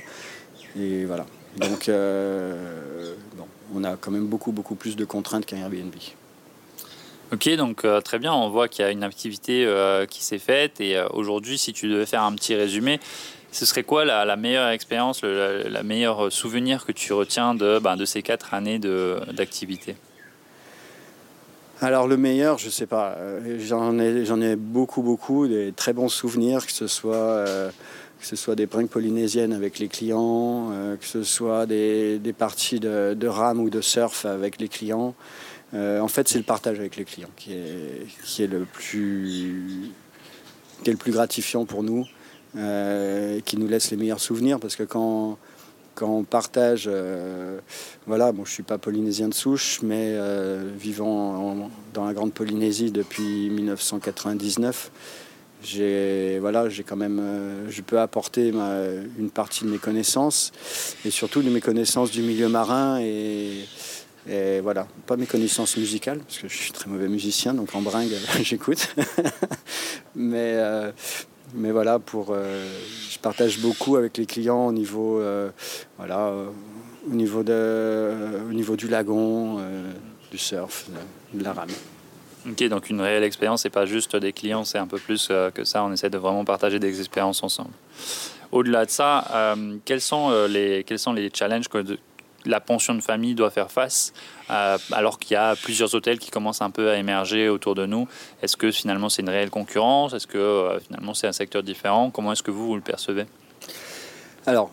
Et 0.77 1.05
voilà. 1.05 1.27
Donc, 1.57 1.91
bon, 1.91 3.47
on 3.75 3.85
a 3.85 3.97
quand 3.97 4.11
même 4.11 4.27
beaucoup, 4.27 4.53
beaucoup 4.53 4.75
plus 4.75 4.97
de 4.97 5.05
contraintes 5.05 5.47
qu'un 5.47 5.59
Airbnb. 5.59 5.95
Ok, 7.33 7.49
donc 7.55 7.85
euh, 7.85 8.01
très 8.01 8.19
bien, 8.19 8.33
on 8.33 8.49
voit 8.49 8.67
qu'il 8.67 8.85
y 8.85 8.89
a 8.89 8.91
une 8.91 9.05
activité 9.05 9.65
euh, 9.65 10.05
qui 10.05 10.25
s'est 10.25 10.41
faite. 10.41 10.81
Et 10.81 10.97
euh, 10.97 11.07
aujourd'hui, 11.13 11.59
si 11.59 11.73
tu 11.73 11.89
devais 11.89 12.07
faire 12.07 12.25
un 12.25 12.33
petit 12.33 12.57
résumé, 12.57 12.99
ce 13.53 13.65
serait 13.65 13.85
quoi 13.85 14.05
la, 14.05 14.37
meilleure 14.37 14.69
expérience, 14.71 15.23
le 15.23 15.69
la, 15.69 15.83
meilleure 15.85 16.33
souvenir 16.33 16.85
que 16.85 16.91
tu 16.91 17.13
retiens 17.13 17.55
de, 17.55 17.79
ben, 17.79 17.97
de 17.97 18.05
ces 18.05 18.23
quatre 18.23 18.53
années 18.53 18.81
d'activité? 18.81 19.95
Alors 21.81 22.09
le 22.09 22.17
meilleur, 22.17 22.59
je 22.59 22.67
ne 22.67 22.71
sais 22.71 22.87
pas, 22.87 23.17
j'en 23.59 23.99
ai, 23.99 24.25
j'en 24.25 24.41
ai 24.41 24.55
beaucoup, 24.55 25.03
beaucoup, 25.03 25.49
des 25.49 25.73
très 25.73 25.93
bons 25.93 26.11
souvenirs, 26.11 26.67
que 26.67 26.73
ce 26.73 26.87
soit 26.87 27.45
que 28.21 28.27
ce 28.27 28.37
soit 28.37 28.55
des 28.55 28.67
pranks 28.67 28.91
polynésiennes 28.91 29.53
avec 29.53 29.79
les 29.79 29.89
clients, 29.89 30.71
euh, 30.73 30.97
que 30.97 31.07
ce 31.07 31.23
soit 31.23 31.65
des, 31.65 32.35
parties 32.37 32.79
de, 32.79 33.27
rame 33.27 33.61
ou 33.61 33.71
de 33.71 33.81
surf 33.81 34.27
avec 34.27 34.61
les 34.61 34.69
clients. 34.69 35.15
Euh, 35.73 36.01
en 36.01 36.09
fait, 36.09 36.29
c'est 36.29 36.39
le 36.39 36.45
partage 36.45 36.79
avec 36.79 36.97
les 36.97 37.05
clients 37.05 37.31
qui 37.37 37.55
est, 37.55 38.07
qui 38.25 38.43
est, 38.43 38.47
le, 38.47 38.67
plus, 38.67 39.91
qui 40.83 40.91
est 40.91 40.93
le 40.93 40.99
plus 40.99 41.13
gratifiant 41.13 41.65
pour 41.65 41.83
nous, 41.83 42.07
euh, 42.57 43.41
qui 43.41 43.57
nous 43.57 43.69
laisse 43.69 43.91
les 43.91 43.97
meilleurs 43.97 44.21
souvenirs 44.21 44.61
parce 44.61 44.77
que 44.77 44.83
quand, 44.83 45.39
quand 45.95 46.11
on 46.11 46.25
partage, 46.25 46.91
voilà, 48.07 48.33
bon, 48.33 48.45
je 48.45 48.51
ne 48.51 48.55
suis 48.55 48.63
pas 48.63 48.79
polynésien 48.79 49.29
de 49.29 49.35
souche, 49.35 49.81
mais 49.83 50.19
vivant 50.77 51.71
dans 51.95 52.05
la 52.05 52.13
Grande 52.13 52.35
Polynésie 52.35 52.91
depuis 52.91 53.49
1999, 53.51 54.91
voilà, 56.41 56.69
même, 56.97 57.21
je 57.69 57.83
peux 57.83 58.01
apporter 58.01 58.49
une 58.49 59.31
partie 59.31 59.65
de 59.65 59.71
mes 59.71 59.79
connaissances 59.79 60.53
et 61.05 61.11
surtout 61.11 61.43
de 61.43 61.51
mes 61.51 61.61
connaissances 61.61 62.11
du 62.11 62.23
milieu 62.23 62.49
marin 62.49 62.99
et, 63.01 63.67
voilà, 64.63 64.87
pas 65.07 65.17
mes 65.17 65.27
connaissances 65.27 65.77
musicales 65.77 66.19
parce 66.21 66.39
que 66.39 66.49
je 66.49 66.57
suis 66.57 66.73
très 66.73 66.89
mauvais 66.89 67.09
musicien, 67.09 67.55
donc 67.55 67.75
en 67.75 67.83
bringue 67.83 68.13
j'écoute, 68.43 68.95
mais 70.15 70.57
mais 71.53 71.73
voilà, 71.73 71.99
pour, 71.99 72.35
je 72.35 73.19
partage 73.19 73.59
beaucoup 73.59 73.97
avec 73.97 74.17
les 74.19 74.27
clients 74.27 74.67
au 74.67 74.73
niveau, 74.73 75.21
au 77.09 77.13
niveau 77.13 77.43
du 77.43 78.89
lagon, 78.89 79.59
du 80.31 80.39
surf, 80.39 80.87
de 81.35 81.43
la 81.45 81.53
rame. 81.53 81.71
Ok, 82.49 82.63
donc 82.69 82.89
une 82.89 83.01
réelle 83.01 83.25
expérience, 83.25 83.63
c'est 83.63 83.71
pas 83.71 83.85
juste 83.85 84.17
des 84.17 84.33
clients, 84.33 84.65
c'est 84.65 84.79
un 84.79 84.87
peu 84.87 84.99
plus 84.99 85.29
euh, 85.31 85.51
que 85.51 85.65
ça. 85.65 85.85
On 85.85 85.93
essaie 85.93 86.09
de 86.09 86.19
vraiment 86.19 86.45
partager 86.45 86.79
des 86.79 86.99
expériences 86.99 87.43
ensemble. 87.43 87.73
Au-delà 88.51 88.87
de 88.87 88.91
ça, 88.91 89.27
euh, 89.33 89.77
quels, 89.85 90.01
sont, 90.01 90.31
euh, 90.31 90.49
les, 90.49 90.85
quels 90.85 90.99
sont 90.99 91.13
les 91.13 91.31
challenges 91.33 91.69
que 91.69 91.85
la 92.47 92.61
pension 92.61 92.95
de 92.95 93.03
famille 93.03 93.35
doit 93.35 93.51
faire 93.51 93.71
face 93.71 94.15
alors 94.49 95.19
qu'il 95.21 95.35
y 95.35 95.37
a 95.37 95.55
plusieurs 95.55 95.95
hôtels 95.95 96.19
qui 96.19 96.31
commencent 96.31 96.63
un 96.63 96.71
peu 96.71 96.91
à 96.91 96.97
émerger 96.97 97.49
autour 97.51 97.75
de 97.75 97.85
nous? 97.85 98.09
Est-ce 98.43 98.57
que 98.57 98.71
finalement 98.71 99.11
c'est 99.11 99.23
une 99.23 99.29
réelle 99.29 99.51
concurrence? 99.51 100.15
Est-ce 100.15 100.27
que 100.27 100.79
finalement 100.87 101.13
c'est 101.13 101.27
un 101.27 101.33
secteur 101.33 101.63
différent? 101.63 102.11
Comment 102.11 102.33
est-ce 102.33 102.43
que 102.43 102.51
vous, 102.51 102.67
vous 102.67 102.75
le 102.75 102.81
percevez? 102.81 103.27
Alors, 104.47 104.71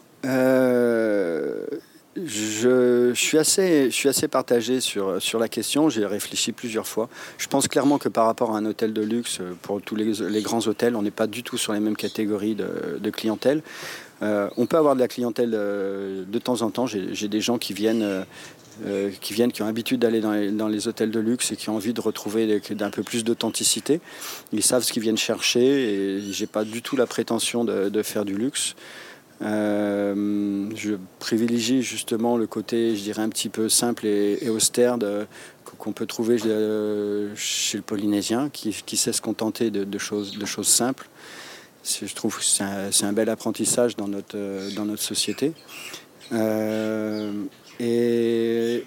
je, 2.25 3.11
suis 3.13 3.37
assez, 3.37 3.85
je 3.85 3.95
suis 3.95 4.09
assez 4.09 4.27
partagé 4.27 4.79
sur, 4.81 5.21
sur 5.21 5.39
la 5.39 5.47
question. 5.47 5.89
J'ai 5.89 6.05
réfléchi 6.05 6.51
plusieurs 6.51 6.87
fois. 6.87 7.09
Je 7.37 7.47
pense 7.47 7.67
clairement 7.67 7.97
que 7.97 8.09
par 8.09 8.25
rapport 8.25 8.55
à 8.55 8.57
un 8.57 8.65
hôtel 8.65 8.93
de 8.93 9.01
luxe, 9.01 9.39
pour 9.61 9.81
tous 9.81 9.95
les, 9.95 10.41
grands 10.41 10.65
hôtels, 10.67 10.95
on 10.95 11.01
n'est 11.01 11.11
pas 11.11 11.27
du 11.27 11.43
tout 11.43 11.57
sur 11.57 11.73
les 11.73 11.79
mêmes 11.79 11.95
catégories 11.95 12.55
de, 12.55 13.09
clientèle. 13.09 13.61
Euh, 14.21 14.49
on 14.57 14.65
peut 14.65 14.77
avoir 14.77 14.95
de 14.95 14.99
la 14.99 15.07
clientèle 15.07 15.51
euh, 15.53 16.23
de 16.27 16.39
temps 16.39 16.61
en 16.61 16.71
temps. 16.71 16.87
J'ai 16.87 17.27
des 17.27 17.41
gens 17.41 17.57
qui 17.57 17.73
viennent, 17.73 18.25
euh, 18.85 19.11
qui 19.21 19.33
viennent, 19.33 19.51
qui 19.51 19.61
ont 19.61 19.65
l'habitude 19.67 19.99
d'aller 19.99 20.21
dans, 20.21 20.67
les 20.67 20.87
hôtels 20.87 21.11
de 21.11 21.19
luxe 21.19 21.51
et 21.51 21.55
qui 21.55 21.69
ont 21.69 21.75
envie 21.75 21.93
de 21.93 22.01
retrouver 22.01 22.61
d'un 22.71 22.89
peu 22.89 23.03
plus 23.03 23.23
d'authenticité. 23.23 24.01
Ils 24.53 24.63
savent 24.63 24.83
ce 24.83 24.91
qu'ils 24.91 25.03
viennent 25.03 25.17
chercher 25.17 25.61
et 25.61 26.21
j'ai 26.31 26.47
pas 26.47 26.63
du 26.63 26.81
tout 26.81 26.95
la 26.95 27.05
prétention 27.05 27.63
de, 27.63 27.89
de 27.89 28.03
faire 28.03 28.25
du 28.25 28.35
luxe. 28.35 28.75
Euh, 29.41 30.69
je 30.75 30.95
privilégie 31.19 31.83
justement 31.83 32.37
le 32.37 32.47
côté, 32.47 32.95
je 32.95 33.03
dirais, 33.03 33.21
un 33.21 33.29
petit 33.29 33.49
peu 33.49 33.69
simple 33.69 34.05
et, 34.05 34.49
austère 34.49 34.97
qu'on 35.77 35.91
peut 35.91 36.05
trouver 36.07 36.37
euh, 36.45 37.33
chez 37.35 37.77
le 37.77 37.83
Polynésien, 37.83 38.49
qui, 38.49 38.73
sait 38.97 39.13
se 39.13 39.21
contenter 39.21 39.69
de, 39.69 39.97
choses, 39.97 40.37
de 40.37 40.45
choses 40.45 40.67
simples. 40.67 41.07
Je 41.83 42.13
trouve 42.13 42.37
que 42.37 42.43
c'est 42.43 43.05
un, 43.05 43.13
bel 43.13 43.29
apprentissage 43.29 43.95
dans 43.95 44.07
notre, 44.07 44.35
euh, 44.35 44.71
dans 44.75 44.85
notre 44.85 45.03
société. 45.03 45.53
et 47.79 48.83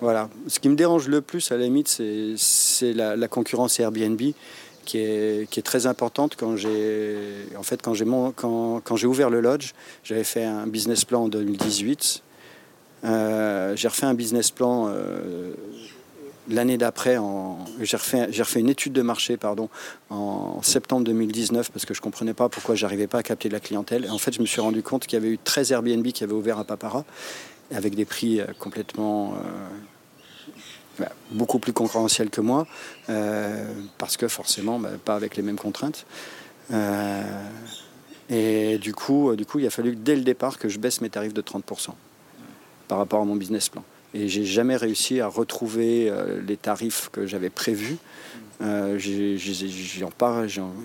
voilà. 0.00 0.28
Ce 0.48 0.58
qui 0.58 0.68
me 0.68 0.74
dérange 0.74 1.08
le 1.08 1.20
plus, 1.20 1.50
à 1.52 1.56
la 1.56 1.64
limite, 1.64 1.88
c'est 2.36 2.92
la, 2.92 3.16
la, 3.16 3.28
concurrence 3.28 3.80
Airbnb 3.80 4.20
qui 4.84 4.98
est, 4.98 5.64
très 5.64 5.86
importante. 5.86 6.36
Quand 6.36 6.56
j'ai 6.56 7.46
en 7.56 7.62
fait, 7.62 7.82
quand 7.82 8.96
j'ai 8.96 9.06
ouvert 9.06 9.30
le 9.30 9.40
lodge, 9.40 9.72
j'avais 10.04 10.24
fait 10.24 10.44
un 10.44 10.66
business 10.66 11.04
plan 11.04 11.24
en 11.24 11.28
2018. 11.28 12.22
Euh, 13.04 13.74
j'ai 13.76 13.88
refait 13.88 14.06
un 14.06 14.14
business 14.14 14.50
plan 14.50 14.88
euh, 14.88 15.52
l'année 16.48 16.78
d'après. 16.78 17.18
J'ai 17.80 17.96
refait, 17.96 18.26
refait 18.26 18.60
une 18.60 18.68
étude 18.68 18.92
de 18.92 19.02
marché 19.02 19.36
pardon, 19.36 19.68
en 20.10 20.62
septembre 20.62 21.04
2019 21.04 21.70
parce 21.70 21.84
que 21.84 21.94
je 21.94 22.00
ne 22.00 22.04
comprenais 22.04 22.34
pas 22.34 22.48
pourquoi 22.48 22.74
j'arrivais 22.74 23.06
pas 23.08 23.18
à 23.18 23.22
capter 23.22 23.48
de 23.48 23.54
la 23.54 23.60
clientèle. 23.60 24.04
Et 24.04 24.10
en 24.10 24.18
fait, 24.18 24.32
je 24.32 24.40
me 24.40 24.46
suis 24.46 24.60
rendu 24.60 24.82
compte 24.82 25.06
qu'il 25.06 25.18
y 25.18 25.22
avait 25.22 25.32
eu 25.32 25.38
13 25.38 25.72
Airbnb 25.72 26.06
qui 26.08 26.22
avaient 26.24 26.32
ouvert 26.32 26.58
à 26.58 26.64
Papara 26.64 27.04
avec 27.72 27.94
des 27.94 28.04
prix 28.04 28.40
euh, 28.40 28.46
complètement 28.58 29.34
bah, 30.98 31.10
beaucoup 31.30 31.58
plus 31.58 31.72
concurrentiel 31.72 32.28
que 32.28 32.40
moi, 32.40 32.66
euh, 33.08 33.64
parce 33.98 34.16
que 34.16 34.28
forcément, 34.28 34.78
bah, 34.78 34.90
pas 35.02 35.14
avec 35.14 35.36
les 35.36 35.42
mêmes 35.42 35.58
contraintes. 35.58 36.04
Euh, 36.70 37.22
et 38.28 38.78
du 38.78 38.94
coup, 38.94 39.30
euh, 39.30 39.36
du 39.36 39.46
coup, 39.46 39.58
il 39.58 39.66
a 39.66 39.70
fallu 39.70 39.96
dès 39.96 40.14
le 40.14 40.22
départ 40.22 40.58
que 40.58 40.68
je 40.68 40.78
baisse 40.78 41.00
mes 41.00 41.10
tarifs 41.10 41.34
de 41.34 41.42
30% 41.42 41.90
par 42.88 42.98
rapport 42.98 43.22
à 43.22 43.24
mon 43.24 43.36
business 43.36 43.68
plan. 43.68 43.84
Et 44.12 44.28
j'ai 44.28 44.44
jamais 44.44 44.76
réussi 44.76 45.20
à 45.20 45.26
retrouver 45.26 46.12
les 46.46 46.58
tarifs 46.58 47.08
que 47.10 47.26
j'avais 47.26 47.48
prévus. 47.48 47.96
Euh, 48.62 48.98
j'ai 48.98 50.04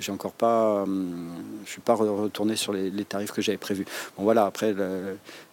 encore 0.09 0.31
pas, 0.31 0.85
je 1.65 1.69
suis 1.69 1.81
pas 1.81 1.93
retourné 1.93 2.55
sur 2.55 2.71
les, 2.71 3.05
tarifs 3.05 3.31
que 3.31 3.41
j'avais 3.41 3.57
prévus. 3.57 3.85
Bon 4.17 4.23
voilà, 4.23 4.45
après 4.45 4.73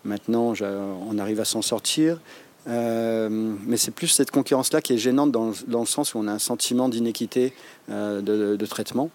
maintenant 0.04 0.54
on 0.62 1.18
arrive 1.18 1.40
à 1.40 1.44
s'en 1.44 1.62
sortir. 1.62 2.20
Euh, 2.66 3.28
mais 3.30 3.76
c'est 3.76 3.90
plus 3.90 4.08
cette 4.08 4.30
concurrence-là 4.30 4.80
qui 4.80 4.94
est 4.94 4.98
gênante 4.98 5.32
dans, 5.32 5.52
dans, 5.66 5.80
le 5.80 5.86
sens 5.86 6.14
où 6.14 6.18
on 6.18 6.26
a 6.26 6.32
un 6.32 6.38
sentiment 6.38 6.88
d'inéquité 6.88 7.52
euh, 7.90 8.20
de, 8.20 8.66
traitement. 8.66 9.10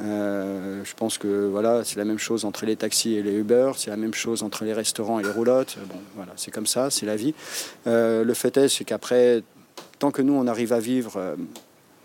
Euh, 0.00 0.82
je 0.84 0.94
pense 0.94 1.18
que 1.18 1.46
voilà, 1.46 1.84
c'est 1.84 1.96
la 1.96 2.04
même 2.04 2.18
chose 2.18 2.44
entre 2.44 2.66
les 2.66 2.76
taxis 2.76 3.14
et 3.14 3.22
les 3.22 3.34
Uber, 3.34 3.72
c'est 3.76 3.90
la 3.90 3.96
même 3.96 4.14
chose 4.14 4.42
entre 4.42 4.64
les 4.64 4.72
restaurants 4.72 5.18
et 5.20 5.22
les 5.22 5.30
roulottes. 5.30 5.78
Bon, 5.88 5.98
voilà, 6.14 6.32
c'est 6.36 6.50
comme 6.50 6.66
ça, 6.66 6.90
c'est 6.90 7.06
la 7.06 7.16
vie. 7.16 7.34
le 7.84 8.34
fait 8.34 8.56
est, 8.56 8.68
c'est 8.68 8.84
qu'après, 8.84 9.42
tant 9.98 10.10
que 10.10 10.22
nous 10.22 10.34
on 10.34 10.46
arrive 10.46 10.72
à 10.72 10.80
vivre 10.80 11.36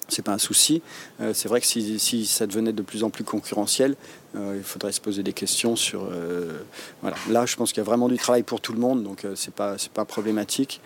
c'est 0.07 0.23
pas 0.23 0.33
un 0.33 0.37
souci. 0.37 0.81
Euh, 1.21 1.33
c'est 1.33 1.47
vrai 1.47 1.61
que 1.61 1.67
si, 1.67 2.25
ça 2.25 2.47
devenait 2.47 2.73
de 2.73 2.81
plus 2.81 3.03
en 3.03 3.09
plus 3.09 3.23
concurrentiel, 3.23 3.95
euh, 4.35 4.55
il 4.57 4.63
faudrait 4.63 4.91
se 4.91 5.01
poser 5.01 5.23
des 5.23 5.33
questions 5.33 5.75
sur. 5.75 6.03
Euh, 6.03 6.59
voilà. 7.01 7.15
Là, 7.29 7.45
je 7.45 7.55
pense 7.55 7.71
qu'il 7.71 7.79
y 7.79 7.85
a 7.85 7.85
vraiment 7.85 8.09
du 8.09 8.17
travail 8.17 8.43
pour 8.43 8.61
tout 8.61 8.73
le 8.73 8.79
monde, 8.79 9.03
donc 9.03 9.25
c'est 9.35 9.53
pas 9.53 9.77
c'est 9.77 9.91
pas 9.91 10.05
problématique. 10.05 10.81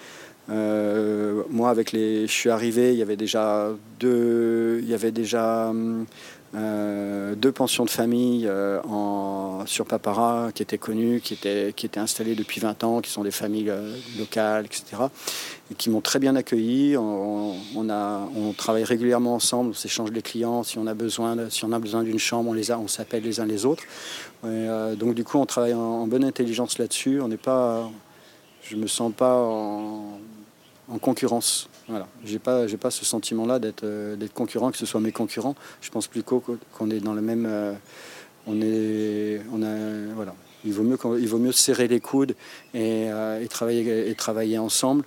moi, 0.47 1.69
avec 1.69 1.91
les, 1.91 2.27
je 2.27 2.31
suis 2.31 2.49
arrivé, 2.49 2.93
il 2.93 2.99
y 2.99 3.01
avait 3.01 3.17
déjà 3.17 3.71
deux, 3.99 4.79
il 4.81 4.89
y 4.89 4.93
avait 4.93 5.11
déjà 5.11 5.69
hum, 5.69 6.05
euh, 6.55 7.35
deux 7.35 7.51
pensions 7.51 7.83
de 7.83 7.89
famille 7.89 8.47
euh, 8.47 8.79
sur 9.65 9.85
Papara 9.85 10.51
qui 10.53 10.63
étaient 10.63 10.77
connues, 10.77 11.19
qui 11.19 11.33
étaient, 11.33 11.97
installées 11.97 12.35
depuis 12.35 12.61
20 12.61 12.83
ans, 12.83 13.01
qui 13.01 13.11
sont 13.11 13.23
des 13.23 13.31
familles 13.31 13.69
euh, 13.69 13.95
locales, 14.17 14.65
etc. 14.65 15.03
Et 15.71 15.75
qui 15.75 15.89
m'ont 15.89 16.01
très 16.01 16.19
bien 16.19 16.35
accueilli. 16.35 16.95
On, 16.97 17.55
travaille 18.57 18.85
régulièrement 18.85 19.35
ensemble, 19.35 19.71
on 19.71 19.73
s'échange 19.73 20.11
les 20.11 20.21
clients. 20.21 20.63
Si 20.63 20.77
on 20.77 20.87
a 20.87 20.93
besoin, 20.93 21.49
si 21.49 21.65
besoin 21.65 22.03
d'une 22.03 22.19
chambre, 22.19 22.55
on 22.55 22.87
s'appelle 22.87 23.23
les 23.23 23.39
uns 23.39 23.45
les 23.45 23.65
autres. 23.65 23.83
donc 24.43 25.13
du 25.13 25.23
coup, 25.23 25.37
on 25.37 25.45
travaille 25.45 25.73
en, 25.73 26.07
bonne 26.07 26.23
intelligence 26.23 26.77
là-dessus. 26.77 27.19
On 27.21 27.27
n'est 27.27 27.37
pas, 27.37 27.89
je 28.63 28.77
me 28.77 28.87
sens 28.87 29.11
pas 29.15 29.35
en 29.35 30.97
concurrence 31.01 31.67
voilà, 31.87 32.07
j'ai 32.23 32.39
pas, 32.39 32.67
j'ai 32.67 32.77
pas 32.77 32.89
ce 32.89 33.05
sentiment-là 33.05 33.59
d'être, 33.59 33.83
euh, 33.83 34.15
d'être 34.15 34.33
concurrent, 34.33 34.71
que 34.71 34.77
ce 34.77 34.85
soit 34.85 34.99
mes 34.99 35.11
concurrents. 35.11 35.55
Je 35.81 35.91
pense 35.91 36.07
plutôt 36.07 36.43
qu'on 36.73 36.89
est 36.89 36.99
dans 36.99 37.13
le 37.13 37.21
même, 37.21 37.45
euh, 37.47 37.73
on 38.47 38.59
est, 38.61 39.41
on 39.53 39.61
a, 39.61 40.13
voilà. 40.15 40.33
Il 40.65 40.73
vaut 40.73 40.83
mieux, 40.83 40.97
il 41.19 41.27
vaut 41.27 41.37
mieux 41.37 41.51
serrer 41.51 41.87
les 41.87 41.99
coudes 41.99 42.35
et, 42.73 43.11
euh, 43.11 43.39
et 43.39 43.47
travailler, 43.47 44.09
et 44.09 44.15
travailler 44.15 44.57
ensemble 44.57 45.03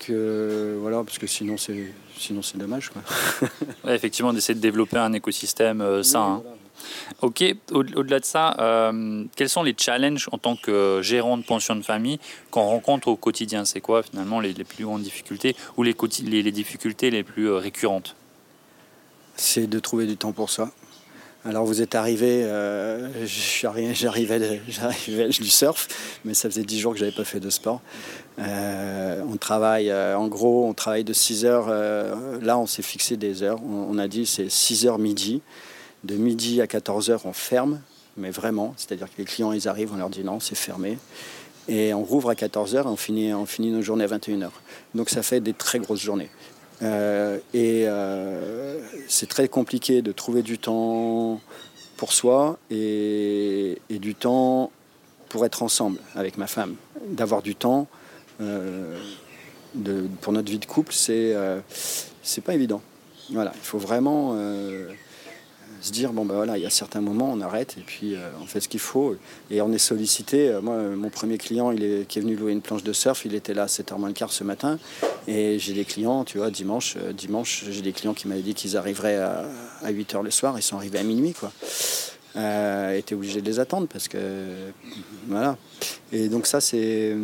que 0.00 0.76
voilà, 0.80 1.04
parce 1.04 1.18
que 1.18 1.28
sinon 1.28 1.56
c'est, 1.56 1.94
sinon 2.16 2.42
c'est 2.42 2.58
dommage. 2.58 2.90
Quoi. 2.90 3.94
effectivement, 3.94 4.32
d'essayer 4.32 4.56
de 4.56 4.60
développer 4.60 4.98
un 4.98 5.12
écosystème 5.12 6.02
sain. 6.02 6.42
Hein. 6.44 6.57
Ok, 7.20 7.44
au-delà 7.72 8.20
de 8.20 8.24
ça, 8.24 8.54
euh, 8.60 9.24
quels 9.34 9.48
sont 9.48 9.62
les 9.62 9.74
challenges 9.76 10.28
en 10.30 10.38
tant 10.38 10.56
que 10.56 11.00
gérant 11.02 11.36
de 11.36 11.42
pension 11.42 11.74
de 11.74 11.82
famille 11.82 12.20
qu'on 12.50 12.62
rencontre 12.62 13.08
au 13.08 13.16
quotidien? 13.16 13.64
C'est 13.64 13.80
quoi 13.80 14.02
finalement 14.02 14.40
les, 14.40 14.52
plus 14.52 14.84
grandes 14.84 15.02
difficultés 15.02 15.56
ou 15.76 15.82
les, 15.82 15.94
difficultés 16.52 17.10
les 17.10 17.24
plus 17.24 17.48
euh, 17.48 17.56
récurrentes? 17.56 18.14
C'est 19.34 19.66
de 19.66 19.78
trouver 19.78 20.06
du 20.06 20.16
temps 20.16 20.32
pour 20.32 20.50
ça. 20.50 20.70
Alors 21.44 21.64
vous 21.64 21.82
êtes 21.82 21.94
arrivé, 21.94 22.44
euh, 22.44 23.26
j'arrivais 23.26 24.28
du 25.28 25.48
surf, 25.48 25.88
mais 26.24 26.34
ça 26.34 26.48
faisait 26.50 26.64
10 26.64 26.80
jours 26.80 26.92
que 26.92 26.98
j'avais 26.98 27.12
pas 27.12 27.24
fait 27.24 27.40
de 27.40 27.48
sport. 27.50 27.80
on 28.38 29.36
travaille, 29.40 29.92
en 29.92 30.26
gros, 30.28 30.68
on 30.68 30.74
travaille 30.74 31.04
de 31.04 31.12
6 31.12 31.44
heures. 31.44 31.68
là, 32.42 32.58
on 32.58 32.66
s'est 32.66 32.82
fixé 32.82 33.16
des 33.16 33.42
heures. 33.42 33.60
On, 33.62 33.88
on 33.90 33.98
a 33.98 34.08
dit 34.08 34.26
c'est 34.26 34.50
6 34.50 34.86
heures 34.86 34.98
midi. 34.98 35.40
De 36.04 36.16
midi 36.16 36.60
à 36.60 36.66
14h, 36.66 37.20
on 37.24 37.32
ferme, 37.32 37.80
mais 38.16 38.30
vraiment, 38.30 38.74
c'est-à-dire 38.76 39.06
que 39.06 39.18
les 39.18 39.24
clients, 39.24 39.52
ils 39.52 39.68
arrivent, 39.68 39.92
on 39.92 39.96
leur 39.96 40.10
dit 40.10 40.24
non, 40.24 40.40
c'est 40.40 40.54
fermé. 40.54 40.98
Et 41.68 41.92
on 41.92 42.02
rouvre 42.02 42.30
à 42.30 42.34
14h 42.34 42.84
et 42.84 42.86
on 42.86 42.96
finit, 42.96 43.34
on 43.34 43.46
finit 43.46 43.70
nos 43.70 43.82
journées 43.82 44.04
à 44.04 44.08
21h. 44.08 44.50
Donc 44.94 45.10
ça 45.10 45.22
fait 45.22 45.40
des 45.40 45.52
très 45.52 45.78
grosses 45.78 46.00
journées. 46.00 46.30
Euh, 46.82 47.38
et 47.52 47.84
euh, 47.86 48.80
c'est 49.08 49.28
très 49.28 49.48
compliqué 49.48 50.00
de 50.00 50.12
trouver 50.12 50.42
du 50.42 50.58
temps 50.58 51.40
pour 51.96 52.12
soi 52.12 52.58
et, 52.70 53.80
du 53.90 54.14
temps 54.14 54.70
pour 55.28 55.44
être 55.44 55.62
ensemble 55.62 55.98
avec 56.14 56.38
ma 56.38 56.46
femme. 56.46 56.76
D'avoir 57.06 57.42
du 57.42 57.54
temps 57.54 57.86
euh, 58.40 58.96
pour 60.20 60.32
notre 60.32 60.50
vie 60.50 60.58
de 60.58 60.66
couple, 60.66 60.92
c'est 60.92 61.34
c'est 62.22 62.42
pas 62.42 62.54
évident. 62.54 62.80
Voilà, 63.30 63.52
il 63.54 63.66
faut 63.66 63.78
vraiment 63.78 64.34
se 65.80 65.92
dire 65.92 66.12
bon 66.12 66.24
ben 66.24 66.34
voilà, 66.34 66.58
il 66.58 66.62
y 66.62 66.66
a 66.66 66.70
certains 66.70 67.00
moments 67.00 67.30
on 67.32 67.40
arrête 67.40 67.76
et 67.78 67.82
puis 67.82 68.16
on 68.42 68.46
fait 68.46 68.60
ce 68.60 68.68
qu'il 68.68 68.80
faut 68.80 69.16
et 69.50 69.60
on 69.60 69.72
est 69.72 69.78
sollicité. 69.78 70.58
Moi, 70.62 70.76
mon 70.96 71.10
premier 71.10 71.38
client, 71.38 71.70
il 71.70 71.84
est, 71.84 72.08
qui 72.08 72.18
est 72.18 72.22
venu 72.22 72.36
louer 72.36 72.52
une 72.52 72.62
planche 72.62 72.82
de 72.82 72.92
surf, 72.92 73.24
il 73.24 73.34
était 73.34 73.54
là 73.54 73.64
à 73.64 73.66
7h 73.66 73.98
moins 73.98 74.08
le 74.08 74.14
quart 74.14 74.32
ce 74.32 74.44
matin 74.44 74.78
et 75.26 75.58
j'ai 75.58 75.74
des 75.74 75.84
clients, 75.84 76.24
tu 76.24 76.38
vois, 76.38 76.50
dimanche, 76.50 76.96
dimanche, 77.14 77.64
j'ai 77.70 77.82
des 77.82 77.92
clients 77.92 78.14
qui 78.14 78.28
m'avaient 78.28 78.42
dit 78.42 78.54
qu'ils 78.54 78.76
arriveraient 78.76 79.16
à, 79.18 79.44
à 79.82 79.92
8h 79.92 80.22
le 80.22 80.30
soir, 80.30 80.58
ils 80.58 80.62
sont 80.62 80.76
arrivés 80.76 80.98
à 80.98 81.02
minuit 81.02 81.32
quoi. 81.32 81.52
Euh, 82.36 82.96
était 82.96 83.14
obligé 83.14 83.40
de 83.40 83.46
les 83.46 83.58
attendre 83.58 83.88
parce 83.90 84.06
que 84.06 84.18
voilà. 85.26 85.56
Et 86.12 86.28
donc 86.28 86.46
ça 86.46 86.60
c'est 86.60 87.16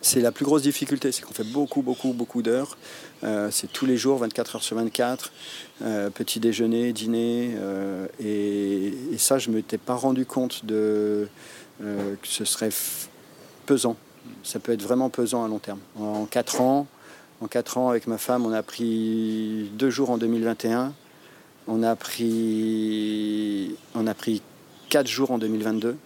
c'est 0.00 0.20
la 0.20 0.32
plus 0.32 0.44
grosse 0.44 0.62
difficulté, 0.62 1.12
c'est 1.12 1.22
qu'on 1.22 1.32
fait 1.32 1.50
beaucoup, 1.50 1.82
beaucoup, 1.82 2.12
beaucoup 2.12 2.42
d'heures. 2.42 2.76
Euh, 3.24 3.48
c'est 3.50 3.72
tous 3.72 3.86
les 3.86 3.96
jours, 3.96 4.18
24 4.18 4.56
heures 4.56 4.62
sur 4.62 4.76
24, 4.76 5.32
euh, 5.82 6.10
petit 6.10 6.40
déjeuner, 6.40 6.92
dîner. 6.92 7.54
Euh, 7.56 8.06
et, 8.22 9.16
ça, 9.16 9.38
je 9.38 9.50
ne 9.50 9.56
m'étais 9.56 9.78
pas 9.78 9.94
rendu 9.94 10.26
compte 10.26 10.66
de, 10.66 11.28
que 11.80 12.28
ce 12.28 12.44
serait 12.44 12.70
pesant. 13.64 13.96
Ça 14.44 14.58
peut 14.58 14.72
être 14.72 14.82
vraiment 14.82 15.08
pesant 15.08 15.44
à 15.44 15.48
long 15.48 15.58
terme. 15.58 15.80
En 15.98 16.26
4 16.26 16.60
ans, 16.60 16.86
en 17.40 17.46
4 17.46 17.78
ans, 17.78 17.88
avec 17.88 18.06
ma 18.06 18.18
femme, 18.18 18.44
on 18.44 18.52
a 18.52 18.62
pris 18.62 19.70
deux 19.74 19.90
jours 19.90 20.10
en 20.10 20.18
2021. 20.18 20.92
On 21.68 21.82
a 21.82 21.96
pris, 21.96 23.74
on 23.94 24.06
a 24.06 24.14
pris 24.14 24.42
4 24.90 25.06
jours 25.06 25.30
en 25.30 25.38
2022. 25.38 25.96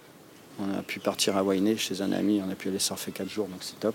On 0.58 0.72
a 0.72 0.82
pu 0.82 1.00
partir 1.00 1.36
à 1.36 1.42
Wainé 1.42 1.76
chez 1.76 2.00
un 2.00 2.12
ami, 2.12 2.40
on 2.46 2.50
a 2.50 2.54
pu 2.54 2.68
aller 2.68 2.78
surfer 2.78 3.12
4 3.12 3.28
jours, 3.28 3.48
donc 3.48 3.58
c'est 3.60 3.78
top. 3.78 3.94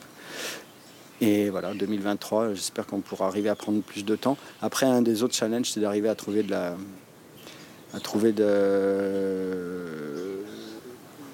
Et 1.20 1.50
voilà, 1.50 1.74
2023, 1.74 2.54
j'espère 2.54 2.86
qu'on 2.86 3.02
pourra 3.02 3.28
arriver 3.28 3.50
à 3.50 3.56
prendre 3.56 3.82
plus 3.82 4.04
de 4.04 4.16
temps. 4.16 4.38
Après, 4.62 4.86
un 4.86 5.02
des 5.02 5.24
autres 5.24 5.36
challenges, 5.36 5.70
c'est 5.72 5.80
d'arriver 5.80 6.10
à 6.10 6.16
trouver 6.16 6.44
de 6.44 6.52
la. 6.52 6.76
à 7.94 8.00
trouver 8.00 8.32
de. 8.32 8.46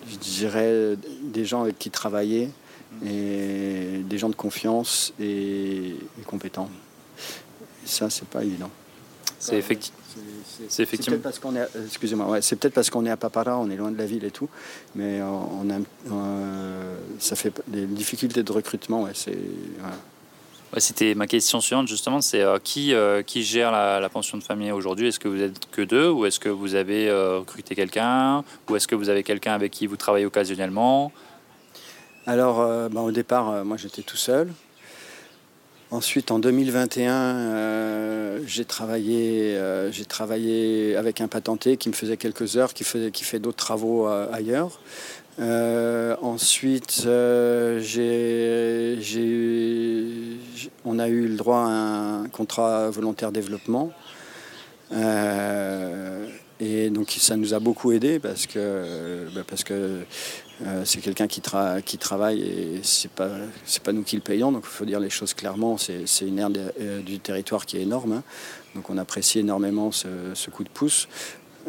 je 0.09 0.17
dirais, 0.17 0.95
des 1.23 1.45
gens 1.45 1.61
avec 1.61 1.79
qui 1.79 1.89
travailler, 1.89 2.49
et 3.05 4.01
des 4.03 4.17
gens 4.17 4.29
de 4.29 4.35
confiance 4.35 5.13
et, 5.19 5.95
compétents. 6.25 6.69
Et 7.83 7.87
ça, 7.87 8.09
c'est 8.09 8.27
pas 8.27 8.43
évident. 8.43 8.71
C'est 9.39 9.57
effectivement. 9.57 9.99
C'est 10.69 10.83
effectivement. 10.83 11.19
parce 11.21 11.39
qu'on 11.39 11.55
est, 11.55 11.67
excusez-moi, 11.85 12.27
ouais, 12.27 12.41
c'est 12.41 12.55
peut-être 12.55 12.73
parce 12.73 12.89
qu'on 12.89 13.05
est 13.05 13.11
à 13.11 13.17
Papara, 13.17 13.57
on 13.57 13.69
est 13.69 13.75
loin 13.75 13.91
de 13.91 13.97
la 13.97 14.05
ville 14.05 14.23
et 14.25 14.31
tout, 14.31 14.49
mais 14.95 15.21
on, 15.21 15.69
a, 15.69 15.79
euh, 16.11 16.95
ça 17.19 17.35
fait 17.35 17.53
des 17.67 17.85
difficultés 17.85 18.43
de 18.43 18.51
recrutement, 18.51 19.03
ouais, 19.03 19.11
c'est. 19.13 19.37
C'était 20.79 21.15
ma 21.15 21.27
question 21.27 21.61
suivante 21.61 21.87
justement, 21.87 22.19
c'est 22.19 22.41
euh, 22.41 22.59
qui, 22.61 22.93
euh, 22.93 23.23
qui 23.23 23.41
gère 23.41 23.71
la, 23.71 24.09
pension 24.09 24.37
de 24.37 24.43
famille 24.43 24.71
aujourd'hui? 24.71 25.07
Est-ce 25.07 25.19
que 25.19 25.29
vous 25.29 25.41
êtes 25.41 25.71
que 25.71 25.81
deux 25.81 26.09
ou 26.09 26.25
est-ce 26.25 26.41
que 26.41 26.49
vous 26.49 26.75
avez 26.75 27.09
recruté 27.09 27.73
quelqu'un 27.73 28.43
ou 28.69 28.75
est-ce 28.75 28.87
que 28.87 28.95
vous 28.95 29.07
avez 29.07 29.23
quelqu'un 29.23 29.53
avec 29.53 29.71
qui 29.71 29.87
vous 29.87 29.95
travaillez 29.95 30.25
occasionnellement? 30.25 31.13
Alors 32.25 32.57
ben, 32.89 32.99
au 32.99 33.11
départ, 33.11 33.63
moi 33.63 33.77
j'étais 33.77 34.01
tout 34.01 34.17
seul. 34.17 34.51
Ensuite, 35.89 36.31
en 36.31 36.39
2021, 36.39 37.13
euh, 37.13 38.39
j'ai 38.45 38.65
travaillé, 38.65 39.55
euh, 39.55 39.89
travaillé 40.09 40.97
avec 40.97 41.21
un 41.21 41.29
patenté 41.29 41.77
qui 41.77 41.87
me 41.87 41.93
faisait 41.93 42.17
quelques 42.17 42.57
heures, 42.57 42.73
qui, 42.73 42.83
faisait, 42.83 43.09
qui 43.09 43.23
fait 43.23 43.39
d'autres 43.39 43.57
travaux 43.57 44.05
euh, 44.05 44.27
ailleurs. 44.33 44.81
ensuite, 46.21 47.03
on 50.83 50.99
a 50.99 51.07
eu 51.07 51.27
le 51.27 51.35
droit 51.37 51.59
à 51.59 51.69
un 51.69 52.27
contrat 52.27 52.89
volontaire 52.89 53.31
développement. 53.31 53.93
et 56.59 56.89
donc 56.89 57.15
ça 57.17 57.37
nous 57.37 57.53
a 57.53 57.59
beaucoup 57.59 57.93
aidé 57.93 58.19
parce 58.19 58.45
que, 58.45 59.27
bah, 59.33 59.43
parce 59.47 59.63
que 59.63 60.03
euh, 60.65 60.85
c'est 60.85 61.01
quelqu'un 61.01 61.27
qui, 61.27 61.39
travaille 61.41 62.41
et 62.41 62.79
c'est 62.81 63.11
pas 63.11 63.29
pas 63.83 63.93
nous 63.93 64.01
qui 64.01 64.15
le 64.15 64.23
payons 64.23 64.51
donc 64.51 64.63
il 64.65 64.69
faut 64.69 64.85
dire 64.85 64.99
les 64.99 65.11
choses 65.11 65.35
clairement 65.35 65.77
c'est 65.77 66.05
une 66.21 66.39
aire 66.39 66.49
euh, 66.81 67.01
du 67.01 67.19
territoire 67.19 67.67
qui 67.67 67.77
est 67.77 67.83
énorme 67.83 68.13
hein. 68.13 68.23
donc 68.73 68.89
on 68.89 68.97
apprécie 68.97 69.37
énormément 69.39 69.91
ce, 69.91 70.49
coup 70.49 70.63
de 70.63 70.69
pouce 70.69 71.07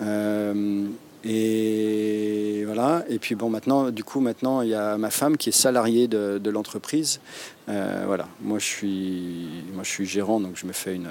euh, 0.00 0.86
et 1.22 2.62
voilà 2.64 3.04
et 3.10 3.18
puis 3.18 3.34
bon 3.34 3.50
maintenant 3.50 3.90
du 3.90 4.04
coup 4.04 4.20
maintenant 4.20 4.62
il 4.62 4.70
y 4.70 4.74
a 4.74 4.96
ma 4.96 5.10
femme 5.10 5.36
qui 5.36 5.50
est 5.50 5.52
salariée 5.52 6.08
de, 6.08 6.50
l'entreprise 6.50 7.20
voilà 7.66 8.26
moi 8.40 8.58
je 8.58 8.64
suis 8.64 10.06
gérant 10.06 10.40
donc 10.40 10.56
je 10.56 10.64
me 10.64 10.72
fais 10.72 10.94
une, 10.94 11.10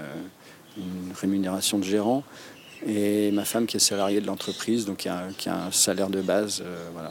rémunération 1.19 1.77
de 1.77 1.83
gérant 1.83 2.23
et 2.87 3.31
ma 3.31 3.45
femme 3.45 3.67
qui 3.67 3.77
est 3.77 3.79
salariée 3.79 4.21
de 4.21 4.27
l'entreprise, 4.27 4.85
donc 4.85 4.97
qui 4.97 5.09
a, 5.09 5.23
qui 5.35 5.49
a, 5.49 5.65
un 5.65 5.71
salaire 5.71 6.11
de 6.11 6.21
base. 6.21 6.63
voilà. 6.93 7.09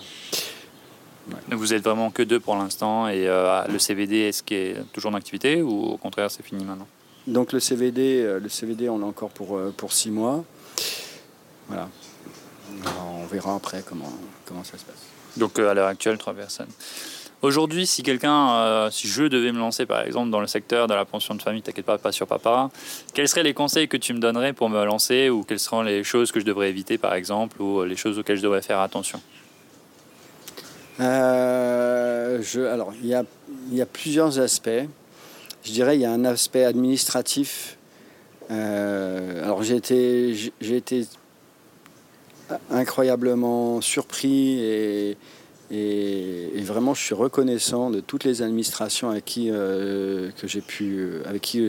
Vous 1.50 1.74
êtes 1.74 1.82
vraiment 1.82 2.10
que 2.10 2.22
deux 2.22 2.40
pour 2.40 2.56
l'instant 2.56 3.08
et 3.08 3.26
euh, 3.26 3.62
le 3.68 3.78
CVD, 3.78 4.20
est-ce 4.20 4.42
qu'il 4.42 4.56
est 4.56 4.76
toujours 4.92 5.10
en 5.10 5.14
activité 5.14 5.62
ou 5.62 5.70
au 5.70 5.96
contraire 5.96 6.30
c'est 6.30 6.44
fini 6.44 6.64
maintenant? 6.64 6.86
Donc 7.26 7.52
le 7.52 7.60
CVD, 7.60 8.22
euh, 8.22 8.38
le 8.38 8.48
CVD 8.48 8.88
on 8.88 8.98
l'a 8.98 9.06
encore 9.06 9.30
pour, 9.30 9.56
euh, 9.56 9.74
pour 9.76 9.92
six 9.92 10.10
mois. 10.10 10.44
Voilà. 11.68 11.88
on 13.22 13.26
verra 13.26 13.56
après 13.56 13.82
comment, 13.84 14.12
comment 14.44 14.62
ça 14.62 14.78
se 14.78 14.84
passe. 14.84 15.02
Donc 15.36 15.58
à 15.58 15.74
l'heure 15.74 15.88
actuelle, 15.88 16.16
trois 16.16 16.34
personnes. 16.34 16.68
Aujourd'hui, 17.42 17.86
si 17.86 18.02
quelqu'un, 18.02 18.88
si 18.90 19.08
je 19.08 19.24
devais 19.24 19.52
me 19.52 19.58
lancer 19.58 19.84
par 19.84 20.00
exemple 20.02 20.30
dans 20.30 20.40
le 20.40 20.46
secteur 20.46 20.86
de 20.86 20.94
la 20.94 21.04
pension 21.04 21.34
de 21.34 21.42
famille, 21.42 21.60
t'inquiète 21.60 21.84
pas, 21.84 21.98
pas 21.98 22.10
sur 22.10 22.26
papa, 22.26 22.70
quels 23.12 23.28
seraient 23.28 23.42
les 23.42 23.52
conseils 23.52 23.88
que 23.88 23.98
tu 23.98 24.14
me 24.14 24.20
donnerais 24.20 24.52
pour 24.52 24.70
me 24.70 24.82
lancer 24.84 25.28
ou 25.28 25.42
quelles 25.42 25.58
seront 25.58 25.82
les 25.82 26.02
choses 26.02 26.32
que 26.32 26.40
je 26.40 26.46
devrais 26.46 26.70
éviter 26.70 26.96
par 26.96 27.14
exemple 27.14 27.60
ou 27.60 27.84
les 27.84 27.96
choses 27.96 28.18
auxquelles 28.18 28.38
je 28.38 28.42
devrais 28.42 28.62
faire 28.62 28.80
attention? 28.80 29.20
Euh, 31.00 32.72
alors, 32.72 32.92
il 33.02 33.08
y, 33.08 33.80
a, 33.80 33.86
plusieurs 33.86 34.38
aspects. 34.38 34.70
Je 35.64 35.72
dirais 35.72 35.96
il 35.96 36.00
y 36.00 36.04
a 36.04 36.12
un 36.12 36.24
aspect 36.24 36.64
administratif. 36.64 37.76
Euh, 38.50 39.44
alors, 39.44 39.62
j'ai 39.62 39.76
été, 39.76 41.06
incroyablement 42.70 43.80
surpris 43.80 44.60
et, 45.70 46.62
vraiment, 46.62 46.94
je 46.94 47.02
suis 47.02 47.14
reconnaissant 47.14 47.90
de 47.90 48.00
toutes 48.00 48.24
les 48.24 48.42
administrations 48.42 49.10
avec 49.10 49.24
qui, 49.24 49.50
euh, 49.50 50.30
que 50.40 50.46
j'ai 50.46 50.60
pu, 50.60 51.16
avec 51.24 51.42
qui 51.42 51.68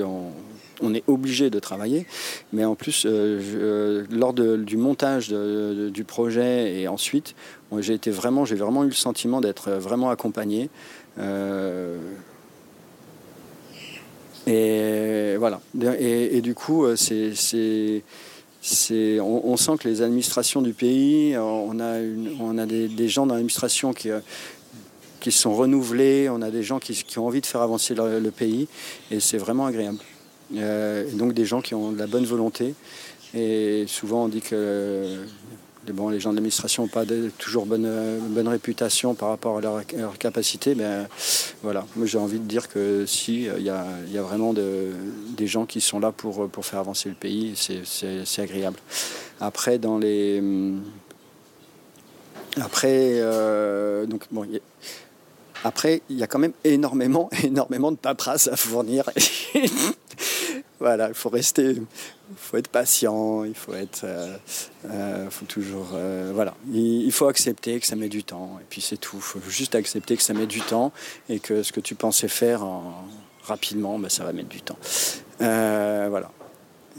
on 0.81 0.93
est 0.93 1.03
obligé 1.07 1.49
de 1.49 1.59
travailler. 1.59 2.05
Mais 2.53 2.65
en 2.65 2.75
plus, 2.75 3.05
euh, 3.05 3.41
euh, 3.55 4.05
lors 4.11 4.33
du 4.33 4.77
montage 4.77 5.29
du 5.29 6.03
projet 6.03 6.79
et 6.79 6.87
ensuite, 6.87 7.35
j'ai 7.79 7.97
vraiment, 8.07 8.45
eu 8.45 8.87
le 8.87 8.91
sentiment 8.91 9.41
d'être 9.41 9.71
vraiment 9.71 10.09
accompagné. 10.09 10.69
Euh, 11.19 11.97
et 14.45 15.35
voilà. 15.37 15.59
Et, 15.99 16.41
du 16.41 16.55
coup, 16.55 16.85
on, 16.85 16.95
sent 16.95 17.21
que 19.79 19.87
les 19.87 20.01
administrations 20.01 20.61
du 20.61 20.73
pays, 20.73 21.35
on 21.37 21.79
a, 21.79 22.65
des, 22.65 23.09
gens 23.09 23.25
dans 23.25 23.33
l'administration 23.33 23.93
qui 23.93 25.31
sont 25.31 25.53
renouvelés, 25.53 26.29
on 26.29 26.41
a 26.41 26.49
des 26.49 26.63
gens 26.63 26.79
qui, 26.79 27.19
ont 27.19 27.27
envie 27.27 27.41
de 27.41 27.45
faire 27.45 27.61
avancer 27.61 27.93
le 27.93 28.31
pays, 28.31 28.69
et 29.11 29.19
c'est 29.19 29.37
vraiment 29.37 29.65
agréable. 29.65 29.99
Euh, 30.55 31.09
donc 31.13 31.33
des 31.33 31.45
gens 31.45 31.61
qui 31.61 31.75
ont 31.75 31.91
de 31.91 31.99
la 31.99 32.07
bonne 32.07 32.25
volonté. 32.25 32.73
Et 33.33 33.85
souvent 33.87 34.25
on 34.25 34.27
dit 34.27 34.41
que 34.41 35.17
bon, 35.89 36.09
les 36.09 36.19
gens 36.19 36.31
de 36.31 36.35
l'administration 36.35 36.83
n'ont 36.83 36.89
pas 36.89 37.03
toujours 37.37 37.65
bonne, 37.65 37.89
bonne 38.29 38.47
réputation 38.47 39.13
par 39.13 39.29
rapport 39.29 39.57
à 39.57 39.61
leur, 39.61 40.17
capacité. 40.17 40.75
Ben, 40.75 41.07
voilà. 41.63 41.85
Moi 41.95 42.05
j'ai 42.05 42.17
envie 42.17 42.39
de 42.39 42.45
dire 42.45 42.69
que 42.69 43.05
si, 43.05 43.43
il 43.43 43.63
y 43.63 43.69
a, 43.69 43.85
y 44.09 44.17
a, 44.17 44.21
vraiment 44.21 44.53
de, 44.53 44.91
des 45.35 45.47
gens 45.47 45.65
qui 45.65 45.81
sont 45.81 45.99
là 45.99 46.11
pour, 46.11 46.47
pour 46.49 46.65
faire 46.65 46.79
avancer 46.79 47.09
le 47.09 47.15
pays, 47.15 47.53
c'est 47.55 48.41
agréable. 48.41 48.79
Après, 49.39 49.77
dans 49.77 49.97
les... 49.97 50.41
Après, 52.59 53.11
euh, 53.19 54.07
donc, 54.07 54.23
bon, 54.31 54.47
après, 55.63 56.01
il 56.09 56.17
y 56.17 56.23
a 56.23 56.27
quand 56.27 56.39
même 56.39 56.53
énormément, 56.63 57.29
énormément 57.43 57.91
de 57.91 57.97
paperasse 57.97 58.47
à 58.47 58.55
fournir. 58.55 59.09
voilà, 60.79 61.07
il 61.07 61.13
faut 61.15 61.29
rester, 61.29 61.75
il 62.29 62.37
faut 62.37 62.57
être 62.57 62.67
patient, 62.67 63.43
il 63.43 63.55
faut 63.55 63.73
être, 63.73 64.01
euh, 64.03 64.37
euh, 64.89 65.29
faut 65.29 65.45
toujours, 65.45 65.91
euh, 65.93 66.31
voilà, 66.33 66.55
il, 66.71 67.11
faut 67.11 67.27
accepter 67.27 67.79
que 67.79 67.85
ça 67.85 67.95
met 67.95 68.09
du 68.09 68.23
temps, 68.23 68.57
et 68.61 68.65
puis 68.69 68.81
c'est 68.81 68.97
tout. 68.97 69.17
Il 69.17 69.21
faut 69.21 69.49
juste 69.49 69.75
accepter 69.75 70.17
que 70.17 70.23
ça 70.23 70.33
met 70.33 70.45
du 70.45 70.61
temps 70.61 70.91
et 71.29 71.39
que 71.39 71.63
ce 71.63 71.71
que 71.71 71.79
tu 71.79 71.95
pensais 71.95 72.27
faire 72.27 72.65
rapidement, 73.43 73.97
ben, 73.97 74.09
ça 74.09 74.23
va 74.23 74.33
mettre 74.33 74.49
du 74.49 74.61
temps. 74.61 74.77
voilà, 75.39 76.31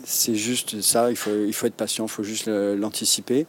c'est 0.05 0.35
juste 0.35 0.81
ça. 0.81 1.11
Il 1.11 1.17
faut, 1.17 1.45
il 1.47 1.53
faut 1.53 1.67
être 1.67 1.75
patient, 1.75 2.07
il 2.07 2.11
faut 2.11 2.25
juste 2.25 2.49
l'anticiper. 2.49 3.47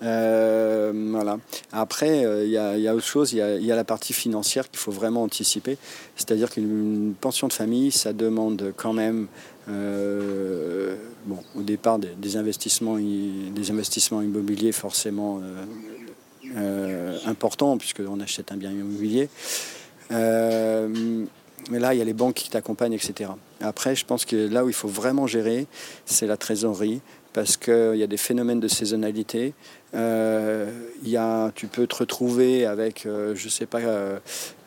voilà. 0.00 1.38
Après, 1.70 2.44
il 2.44 2.50
y, 2.50 2.58
a 2.58 2.94
autre 2.94 3.06
chose, 3.06 3.32
il 3.32 3.38
y, 3.38 3.72
a, 3.72 3.76
la 3.76 3.84
partie 3.84 4.12
financière 4.12 4.68
qu'il 4.68 4.80
faut 4.80 4.92
vraiment 4.92 5.22
anticiper. 5.22 5.78
C'est-à-dire 6.16 6.50
qu'une 6.50 7.14
pension 7.20 7.48
de 7.48 7.52
famille, 7.52 7.92
ça 7.92 8.12
demande 8.12 8.74
quand 8.76 8.92
même, 8.92 9.28
bon, 9.68 11.38
au 11.54 11.62
départ, 11.62 11.98
des, 11.98 12.36
investissements, 12.36 12.96
des 12.96 13.70
investissements 13.70 14.22
immobiliers 14.22 14.72
forcément 14.72 15.40
importants, 17.26 17.78
puisqu'on 17.78 18.20
achète 18.20 18.52
un 18.52 18.56
bien 18.56 18.70
immobilier. 18.70 19.28
mais 20.10 21.78
là, 21.78 21.94
il 21.94 21.98
y 21.98 22.02
a 22.02 22.04
les 22.04 22.12
banques 22.12 22.34
qui 22.34 22.50
t'accompagnent, 22.50 22.94
etc. 22.94 23.30
Après, 23.60 23.94
je 23.94 24.04
pense 24.04 24.24
que 24.24 24.36
là 24.36 24.64
où 24.64 24.68
il 24.68 24.74
faut 24.74 24.88
vraiment 24.88 25.26
gérer, 25.26 25.66
c'est 26.04 26.26
la 26.26 26.36
trésorerie, 26.36 27.00
parce 27.32 27.56
qu'il 27.56 27.96
y 27.96 28.02
a 28.02 28.06
des 28.06 28.16
phénomènes 28.16 28.60
de 28.60 28.68
saisonnalité. 28.68 29.54
Euh, 29.94 30.70
y 31.04 31.16
a, 31.16 31.50
tu 31.54 31.66
peux 31.66 31.86
te 31.86 31.96
retrouver 31.96 32.64
avec, 32.66 33.04
euh, 33.04 33.34
je 33.34 33.48
sais 33.48 33.66
pas, 33.66 33.80
euh, 33.80 34.18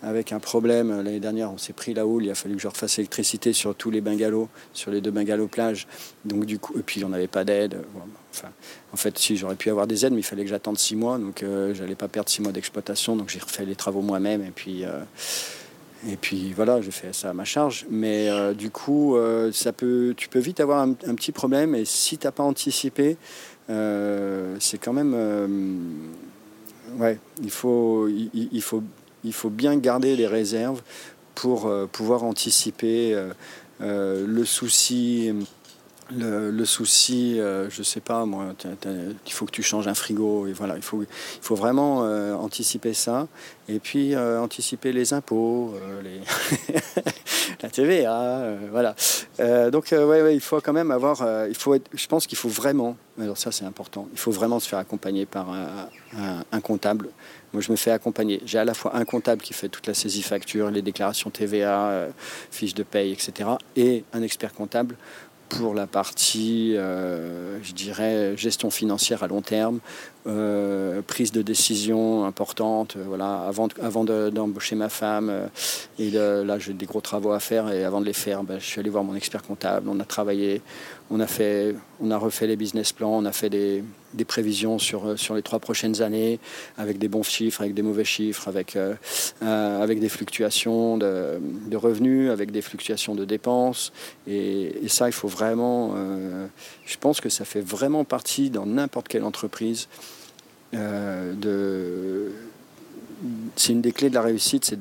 avec 0.04 0.32
un 0.32 0.40
problème. 0.40 0.90
L'année 1.04 1.20
dernière, 1.20 1.52
on 1.52 1.58
s'est 1.58 1.74
pris 1.74 1.94
la 1.94 2.06
houle. 2.06 2.26
Il 2.26 2.32
a 2.32 2.36
fallu 2.36 2.56
que 2.56 2.62
je 2.62 2.68
refasse 2.68 2.98
l'électricité 2.98 3.54
sur 3.54 3.76
tous 3.76 3.92
les 3.92 4.02
bungalows, 4.02 4.50
sur 4.74 4.92
les 4.92 5.02
deux 5.02 5.12
bungalows 5.12 5.48
plage. 5.48 5.88
Donc 6.26 6.46
du 6.46 6.60
coup, 6.60 6.78
et 6.78 6.84
puis 6.84 7.04
on 7.04 7.10
n'avait 7.10 7.28
pas 7.28 7.44
d'aide. 7.44 7.82
En 8.94 8.98
fait, 8.98 9.18
si 9.18 9.38
j'aurais 9.38 9.56
pu 9.56 9.70
avoir 9.70 9.88
des 9.88 10.06
aides, 10.06 10.14
mais 10.14 10.20
il 10.20 10.24
fallait 10.24 10.44
que 10.44 10.50
j'attende 10.50 10.78
six 10.78 10.96
mois. 10.96 11.18
Donc 11.18 11.44
j'allais 11.74 11.96
pas 11.96 12.08
perdre 12.08 12.30
six 12.30 12.42
mois 12.42 12.52
d'exploitation. 12.52 13.16
Donc 13.16 13.30
j'ai 13.30 13.40
refait 13.40 13.66
les 13.66 13.76
travaux 13.76 14.02
moi-même. 14.02 14.44
Et 14.44 14.52
puis 14.52 14.84
et 16.08 16.18
puis 16.18 16.54
voilà, 16.54 16.82
j'ai 16.82 16.92
fait 16.92 17.14
ça 17.14 17.32
à 17.32 17.34
ma 17.34 17.46
charge. 17.46 17.86
Mais 17.90 18.30
euh, 18.30 18.54
du 18.54 18.70
coup, 18.70 19.16
euh, 19.16 19.52
ça 19.52 19.74
peut, 19.74 20.14
tu 20.16 20.30
peux 20.30 20.40
vite 20.40 20.60
avoir 20.60 20.80
un, 20.80 20.94
petit 20.94 21.32
problème. 21.32 21.76
Et 21.76 21.86
si 21.86 22.18
tu 22.18 22.28
n'as 22.28 22.32
pas 22.32 22.44
anticipé, 22.44 23.18
euh, 23.70 24.56
c'est 24.60 24.78
quand 24.78 24.94
même. 24.94 25.16
ouais, 26.98 27.18
il 27.42 27.50
faut, 27.50 28.08
il, 28.08 28.62
faut, 28.62 28.84
il 29.24 29.34
faut 29.34 29.50
bien 29.50 29.76
garder 29.78 30.16
les 30.16 30.28
réserves 30.28 30.82
pour 31.34 31.72
pouvoir 31.92 32.24
anticiper 32.24 33.20
le 33.80 34.46
souci 34.46 35.34
le, 36.12 36.66
souci, 36.66 37.40
euh, 37.40 37.70
je 37.70 37.82
sais 37.84 38.00
pas 38.00 38.26
moi, 38.26 38.54
il 39.26 39.32
faut 39.32 39.46
que 39.46 39.52
tu 39.52 39.64
changes 39.64 39.88
un 39.88 39.94
frigo 39.94 40.48
et 40.48 40.54
voilà, 40.54 40.76
il 40.76 40.82
faut, 40.82 41.02
il 41.02 41.08
faut 41.42 41.56
vraiment 41.56 42.04
euh, 42.04 42.34
anticiper 42.34 42.94
ça 42.94 43.28
et 43.68 43.80
puis 43.80 44.14
euh, 44.14 44.40
anticiper 44.40 44.94
les 44.94 45.14
impôts, 45.14 45.74
les 46.04 46.22
la 47.62 47.70
TVA, 47.70 48.56
voilà. 48.72 48.96
donc 49.72 49.92
ouais, 49.92 50.36
il 50.36 50.42
faut 50.42 50.62
quand 50.62 50.74
même 50.74 50.92
avoir, 50.92 51.48
il 51.48 51.56
faut 51.56 51.76
je 51.94 52.08
pense 52.08 52.28
qu'il 52.28 52.38
faut 52.38 52.50
vraiment, 52.50 52.96
alors 53.20 53.38
ça 53.38 53.52
c'est 53.52 53.66
important, 53.66 54.08
il 54.12 54.20
faut 54.20 54.32
vraiment 54.32 54.60
se 54.60 54.68
faire 54.70 54.80
accompagner 54.80 55.26
par 55.26 55.50
un, 55.50 56.44
un 56.52 56.62
comptable. 56.62 57.10
Moi 57.54 57.62
je 57.62 57.72
me 57.72 57.78
fais 57.78 57.92
accompagner. 57.92 58.42
J'ai 58.46 58.60
à 58.60 58.66
la 58.66 58.74
fois 58.74 58.98
un 58.98 59.06
comptable 59.06 59.42
qui 59.42 59.54
fait 59.54 59.70
toute 59.70 59.88
la 59.88 59.94
saisie 59.94 60.24
facture, 60.24 60.70
les 60.70 60.82
déclarations 60.82 61.30
TVA, 61.30 62.08
fiches 62.52 62.74
de 62.74 62.84
paye, 62.84 63.14
etc. 63.14 63.50
et 63.78 64.04
un 64.14 64.22
expert 64.22 64.54
comptable 64.54 64.98
pour 65.50 65.74
la 65.74 65.88
partie, 65.88 66.76
euh, 66.76 67.62
je 67.64 67.74
dirais, 67.74 68.36
gestion 68.38 68.70
financière 68.70 69.24
à 69.24 69.28
long 69.28 69.42
terme, 69.42 69.80
euh, 70.28 71.04
prise 71.04 71.32
de 71.32 71.44
décision 71.44 72.26
importante. 72.26 72.96
Euh, 72.98 73.04
voilà, 73.08 73.42
avant, 73.42 73.68
avant 73.80 74.04
d'embaucher 74.04 74.76
ma 74.76 74.90
femme, 74.90 75.32
et 76.00 76.10
là 76.10 76.58
j'ai 76.58 76.74
des 76.74 76.88
gros 76.88 77.02
travaux 77.02 77.32
à 77.32 77.40
faire, 77.40 77.72
et 77.72 77.84
avant 77.84 78.02
de 78.02 78.08
les 78.08 78.14
faire, 78.14 78.44
ben, 78.44 78.58
je 78.60 78.66
suis 78.66 78.80
allé 78.80 78.90
voir 78.90 79.04
mon 79.04 79.14
expert 79.14 79.44
comptable. 79.44 79.88
On 79.88 80.00
a 80.00 80.04
travaillé, 80.04 80.64
on 81.12 81.20
a, 81.20 81.28
fait, 81.28 81.76
on 82.02 82.10
a 82.10 82.18
refait 82.18 82.48
les 82.48 82.56
business 82.56 82.92
plans, 82.92 83.12
on 83.12 83.26
a 83.26 83.32
fait 83.32 83.52
des, 83.52 83.84
prévisions 84.28 84.80
sur, 84.80 85.20
sur 85.20 85.36
les 85.36 85.44
trois 85.44 85.60
prochaines 85.60 86.02
années, 86.02 86.40
avec 86.78 86.98
des 86.98 87.08
bons 87.08 87.22
chiffres, 87.22 87.62
avec 87.62 87.76
des 87.76 87.84
mauvais 87.84 88.06
chiffres, 88.06 88.48
avec, 88.48 88.78
avec 89.42 90.00
des 90.00 90.10
fluctuations 90.10 90.98
de, 90.98 91.76
revenus, 91.76 92.32
avec 92.32 92.52
des 92.52 92.62
fluctuations 92.62 93.14
de 93.14 93.26
dépenses. 93.26 93.92
Et, 94.26 94.88
ça, 94.88 95.08
il 95.08 95.14
faut 95.14 95.28
vraiment, 95.28 95.94
je 96.86 96.98
pense 96.98 97.22
que 97.22 97.30
ça 97.30 97.46
fait 97.46 97.62
vraiment 97.62 98.06
partie 98.06 98.50
dans 98.50 98.66
n'importe 98.66 99.08
quelle 99.08 99.26
entreprise 99.26 99.88
euh, 99.88 100.15
de... 100.74 102.32
c'est 103.56 103.74
une 103.74 103.82
des 103.82 103.92
clés 103.92 104.10
de 104.10 104.16
la 104.16 104.22
réussite, 104.22 104.66
c'est 104.66 104.80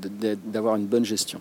d'avoir 0.51 0.77
une 0.77 0.87
bonne 0.87 1.05
gestion. 1.05 1.41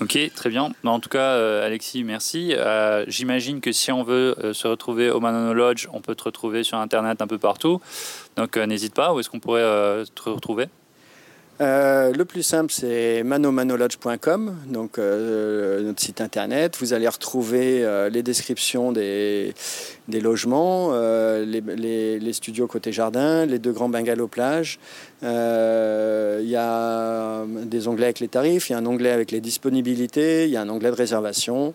Ok, 0.00 0.18
très 0.34 0.50
bien. 0.50 0.72
En 0.84 1.00
tout 1.00 1.08
cas, 1.08 1.18
euh, 1.18 1.64
Alexis, 1.64 2.04
merci. 2.04 2.52
Euh, 2.54 3.04
j'imagine 3.08 3.62
que 3.62 3.72
si 3.72 3.90
on 3.90 4.02
veut 4.02 4.36
se 4.52 4.68
retrouver 4.68 5.10
au 5.10 5.20
Manano 5.20 5.54
Lodge, 5.54 5.88
on 5.92 6.02
peut 6.02 6.14
te 6.14 6.24
retrouver 6.24 6.64
sur 6.64 6.76
Internet 6.76 7.22
un 7.22 7.26
peu 7.26 7.38
partout. 7.38 7.80
Donc 8.36 8.56
n'hésite 8.58 8.94
pas, 8.94 9.14
où 9.14 9.20
est-ce 9.20 9.30
qu'on 9.30 9.40
pourrait 9.40 10.04
te 10.14 10.28
retrouver? 10.28 10.68
Euh, 11.60 12.12
le 12.12 12.24
plus 12.24 12.42
simple, 12.42 12.70
c'est 12.72 13.22
manomanolodge.com, 13.22 14.56
donc 14.66 14.98
euh, 14.98 15.82
notre 15.82 16.02
site 16.02 16.20
internet. 16.20 16.76
Vous 16.80 16.92
allez 16.92 17.08
retrouver 17.08 17.82
euh, 17.82 18.10
les 18.10 18.22
descriptions 18.22 18.92
des, 18.92 19.54
logements, 20.08 20.92
les, 20.92 22.18
les, 22.18 22.32
studios 22.32 22.66
côté 22.66 22.92
jardin, 22.92 23.46
les 23.46 23.58
deux 23.58 23.72
grands 23.72 23.88
bungalows 23.88 24.28
plage. 24.28 24.78
Il 25.22 25.28
y 25.28 26.56
a 26.56 27.44
des 27.46 27.88
onglets 27.88 28.04
avec 28.06 28.20
les 28.20 28.28
tarifs, 28.28 28.68
il 28.68 28.72
y 28.72 28.76
a 28.76 28.78
un 28.78 28.86
onglet 28.86 29.10
avec 29.10 29.30
les 29.30 29.40
disponibilités, 29.40 30.44
il 30.44 30.50
y 30.50 30.56
a 30.56 30.60
un 30.60 30.68
onglet 30.68 30.90
de 30.90 30.96
réservation. 30.96 31.74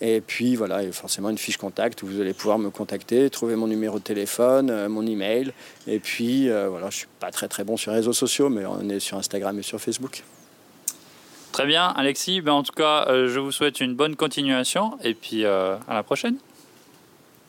Et 0.00 0.20
puis 0.20 0.54
voilà, 0.54 0.82
il 0.82 0.86
y 0.86 0.88
a 0.88 0.92
forcément 0.92 1.28
une 1.30 1.38
fiche 1.38 1.56
contact 1.56 2.02
où 2.02 2.06
vous 2.06 2.20
allez 2.20 2.32
pouvoir 2.32 2.58
me 2.58 2.70
contacter, 2.70 3.28
trouver 3.30 3.56
mon 3.56 3.66
numéro 3.66 3.98
de 3.98 4.04
téléphone, 4.04 4.70
euh, 4.70 4.88
mon 4.88 5.04
email. 5.04 5.52
Et 5.86 5.98
puis 5.98 6.48
euh, 6.48 6.68
voilà, 6.68 6.90
je 6.90 6.98
suis 6.98 7.06
pas 7.18 7.30
très 7.30 7.48
très 7.48 7.64
bon 7.64 7.76
sur 7.76 7.90
les 7.90 7.98
réseaux 7.98 8.12
sociaux, 8.12 8.48
mais 8.48 8.64
on 8.64 8.88
est 8.88 9.00
sur 9.00 9.16
Instagram 9.16 9.58
et 9.58 9.62
sur 9.62 9.80
Facebook. 9.80 10.22
Très 11.50 11.66
bien, 11.66 11.88
Alexis. 11.88 12.40
Ben, 12.40 12.52
en 12.52 12.62
tout 12.62 12.72
cas, 12.72 13.06
euh, 13.08 13.28
je 13.28 13.40
vous 13.40 13.50
souhaite 13.50 13.80
une 13.80 13.94
bonne 13.94 14.14
continuation 14.14 14.96
et 15.02 15.14
puis 15.14 15.44
à 15.44 15.80
la 15.88 16.02
prochaine. 16.02 16.36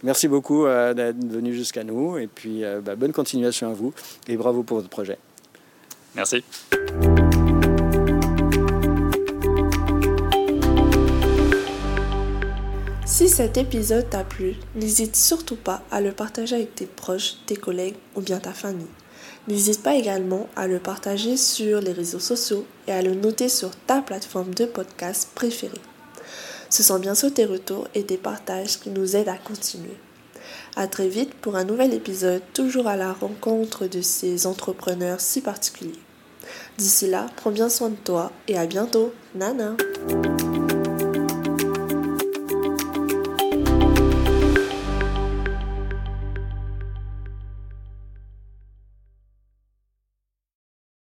Merci 0.01 0.29
beaucoup 0.29 0.65
d'être 0.65 1.23
venu 1.23 1.53
jusqu'à 1.53 1.83
nous 1.83 2.17
et 2.17 2.27
puis 2.27 2.63
bah, 2.83 2.95
bonne 2.95 3.11
continuation 3.11 3.69
à 3.69 3.73
vous 3.73 3.93
et 4.27 4.37
bravo 4.37 4.63
pour 4.63 4.77
votre 4.77 4.89
projet. 4.89 5.17
Merci. 6.15 6.43
Si 13.19 13.27
cet 13.27 13.57
épisode 13.57 14.09
t'a 14.09 14.23
plu, 14.23 14.55
n'hésite 14.75 15.17
surtout 15.17 15.57
pas 15.57 15.81
à 15.91 15.99
le 15.99 16.13
partager 16.13 16.55
avec 16.55 16.73
tes 16.73 16.85
proches, 16.85 17.33
tes 17.47 17.57
collègues 17.57 17.97
ou 18.15 18.21
bien 18.21 18.39
ta 18.39 18.53
famille. 18.53 18.87
N'hésite 19.49 19.83
pas 19.83 19.95
également 19.95 20.47
à 20.55 20.67
le 20.67 20.79
partager 20.79 21.35
sur 21.35 21.81
les 21.81 21.91
réseaux 21.91 22.21
sociaux 22.21 22.65
et 22.87 22.93
à 22.93 23.01
le 23.01 23.15
noter 23.15 23.49
sur 23.49 23.71
ta 23.75 24.01
plateforme 24.01 24.53
de 24.53 24.63
podcast 24.63 25.31
préférée. 25.35 25.81
Ce 26.69 26.81
sont 26.81 26.97
bien 26.97 27.13
sûr 27.13 27.33
tes 27.33 27.43
retours 27.43 27.89
et 27.93 28.05
tes 28.05 28.15
partages 28.15 28.79
qui 28.79 28.89
nous 28.89 29.17
aident 29.17 29.27
à 29.27 29.37
continuer. 29.37 29.97
À 30.77 30.87
très 30.87 31.09
vite 31.09 31.33
pour 31.33 31.57
un 31.57 31.65
nouvel 31.65 31.93
épisode, 31.93 32.41
toujours 32.53 32.87
à 32.87 32.95
la 32.95 33.11
rencontre 33.11 33.87
de 33.87 34.01
ces 34.01 34.47
entrepreneurs 34.47 35.19
si 35.19 35.41
particuliers. 35.41 35.99
D'ici 36.77 37.07
là, 37.07 37.25
prends 37.35 37.51
bien 37.51 37.67
soin 37.67 37.89
de 37.89 37.97
toi 37.97 38.31
et 38.47 38.57
à 38.57 38.65
bientôt. 38.65 39.11
Nana! 39.35 39.75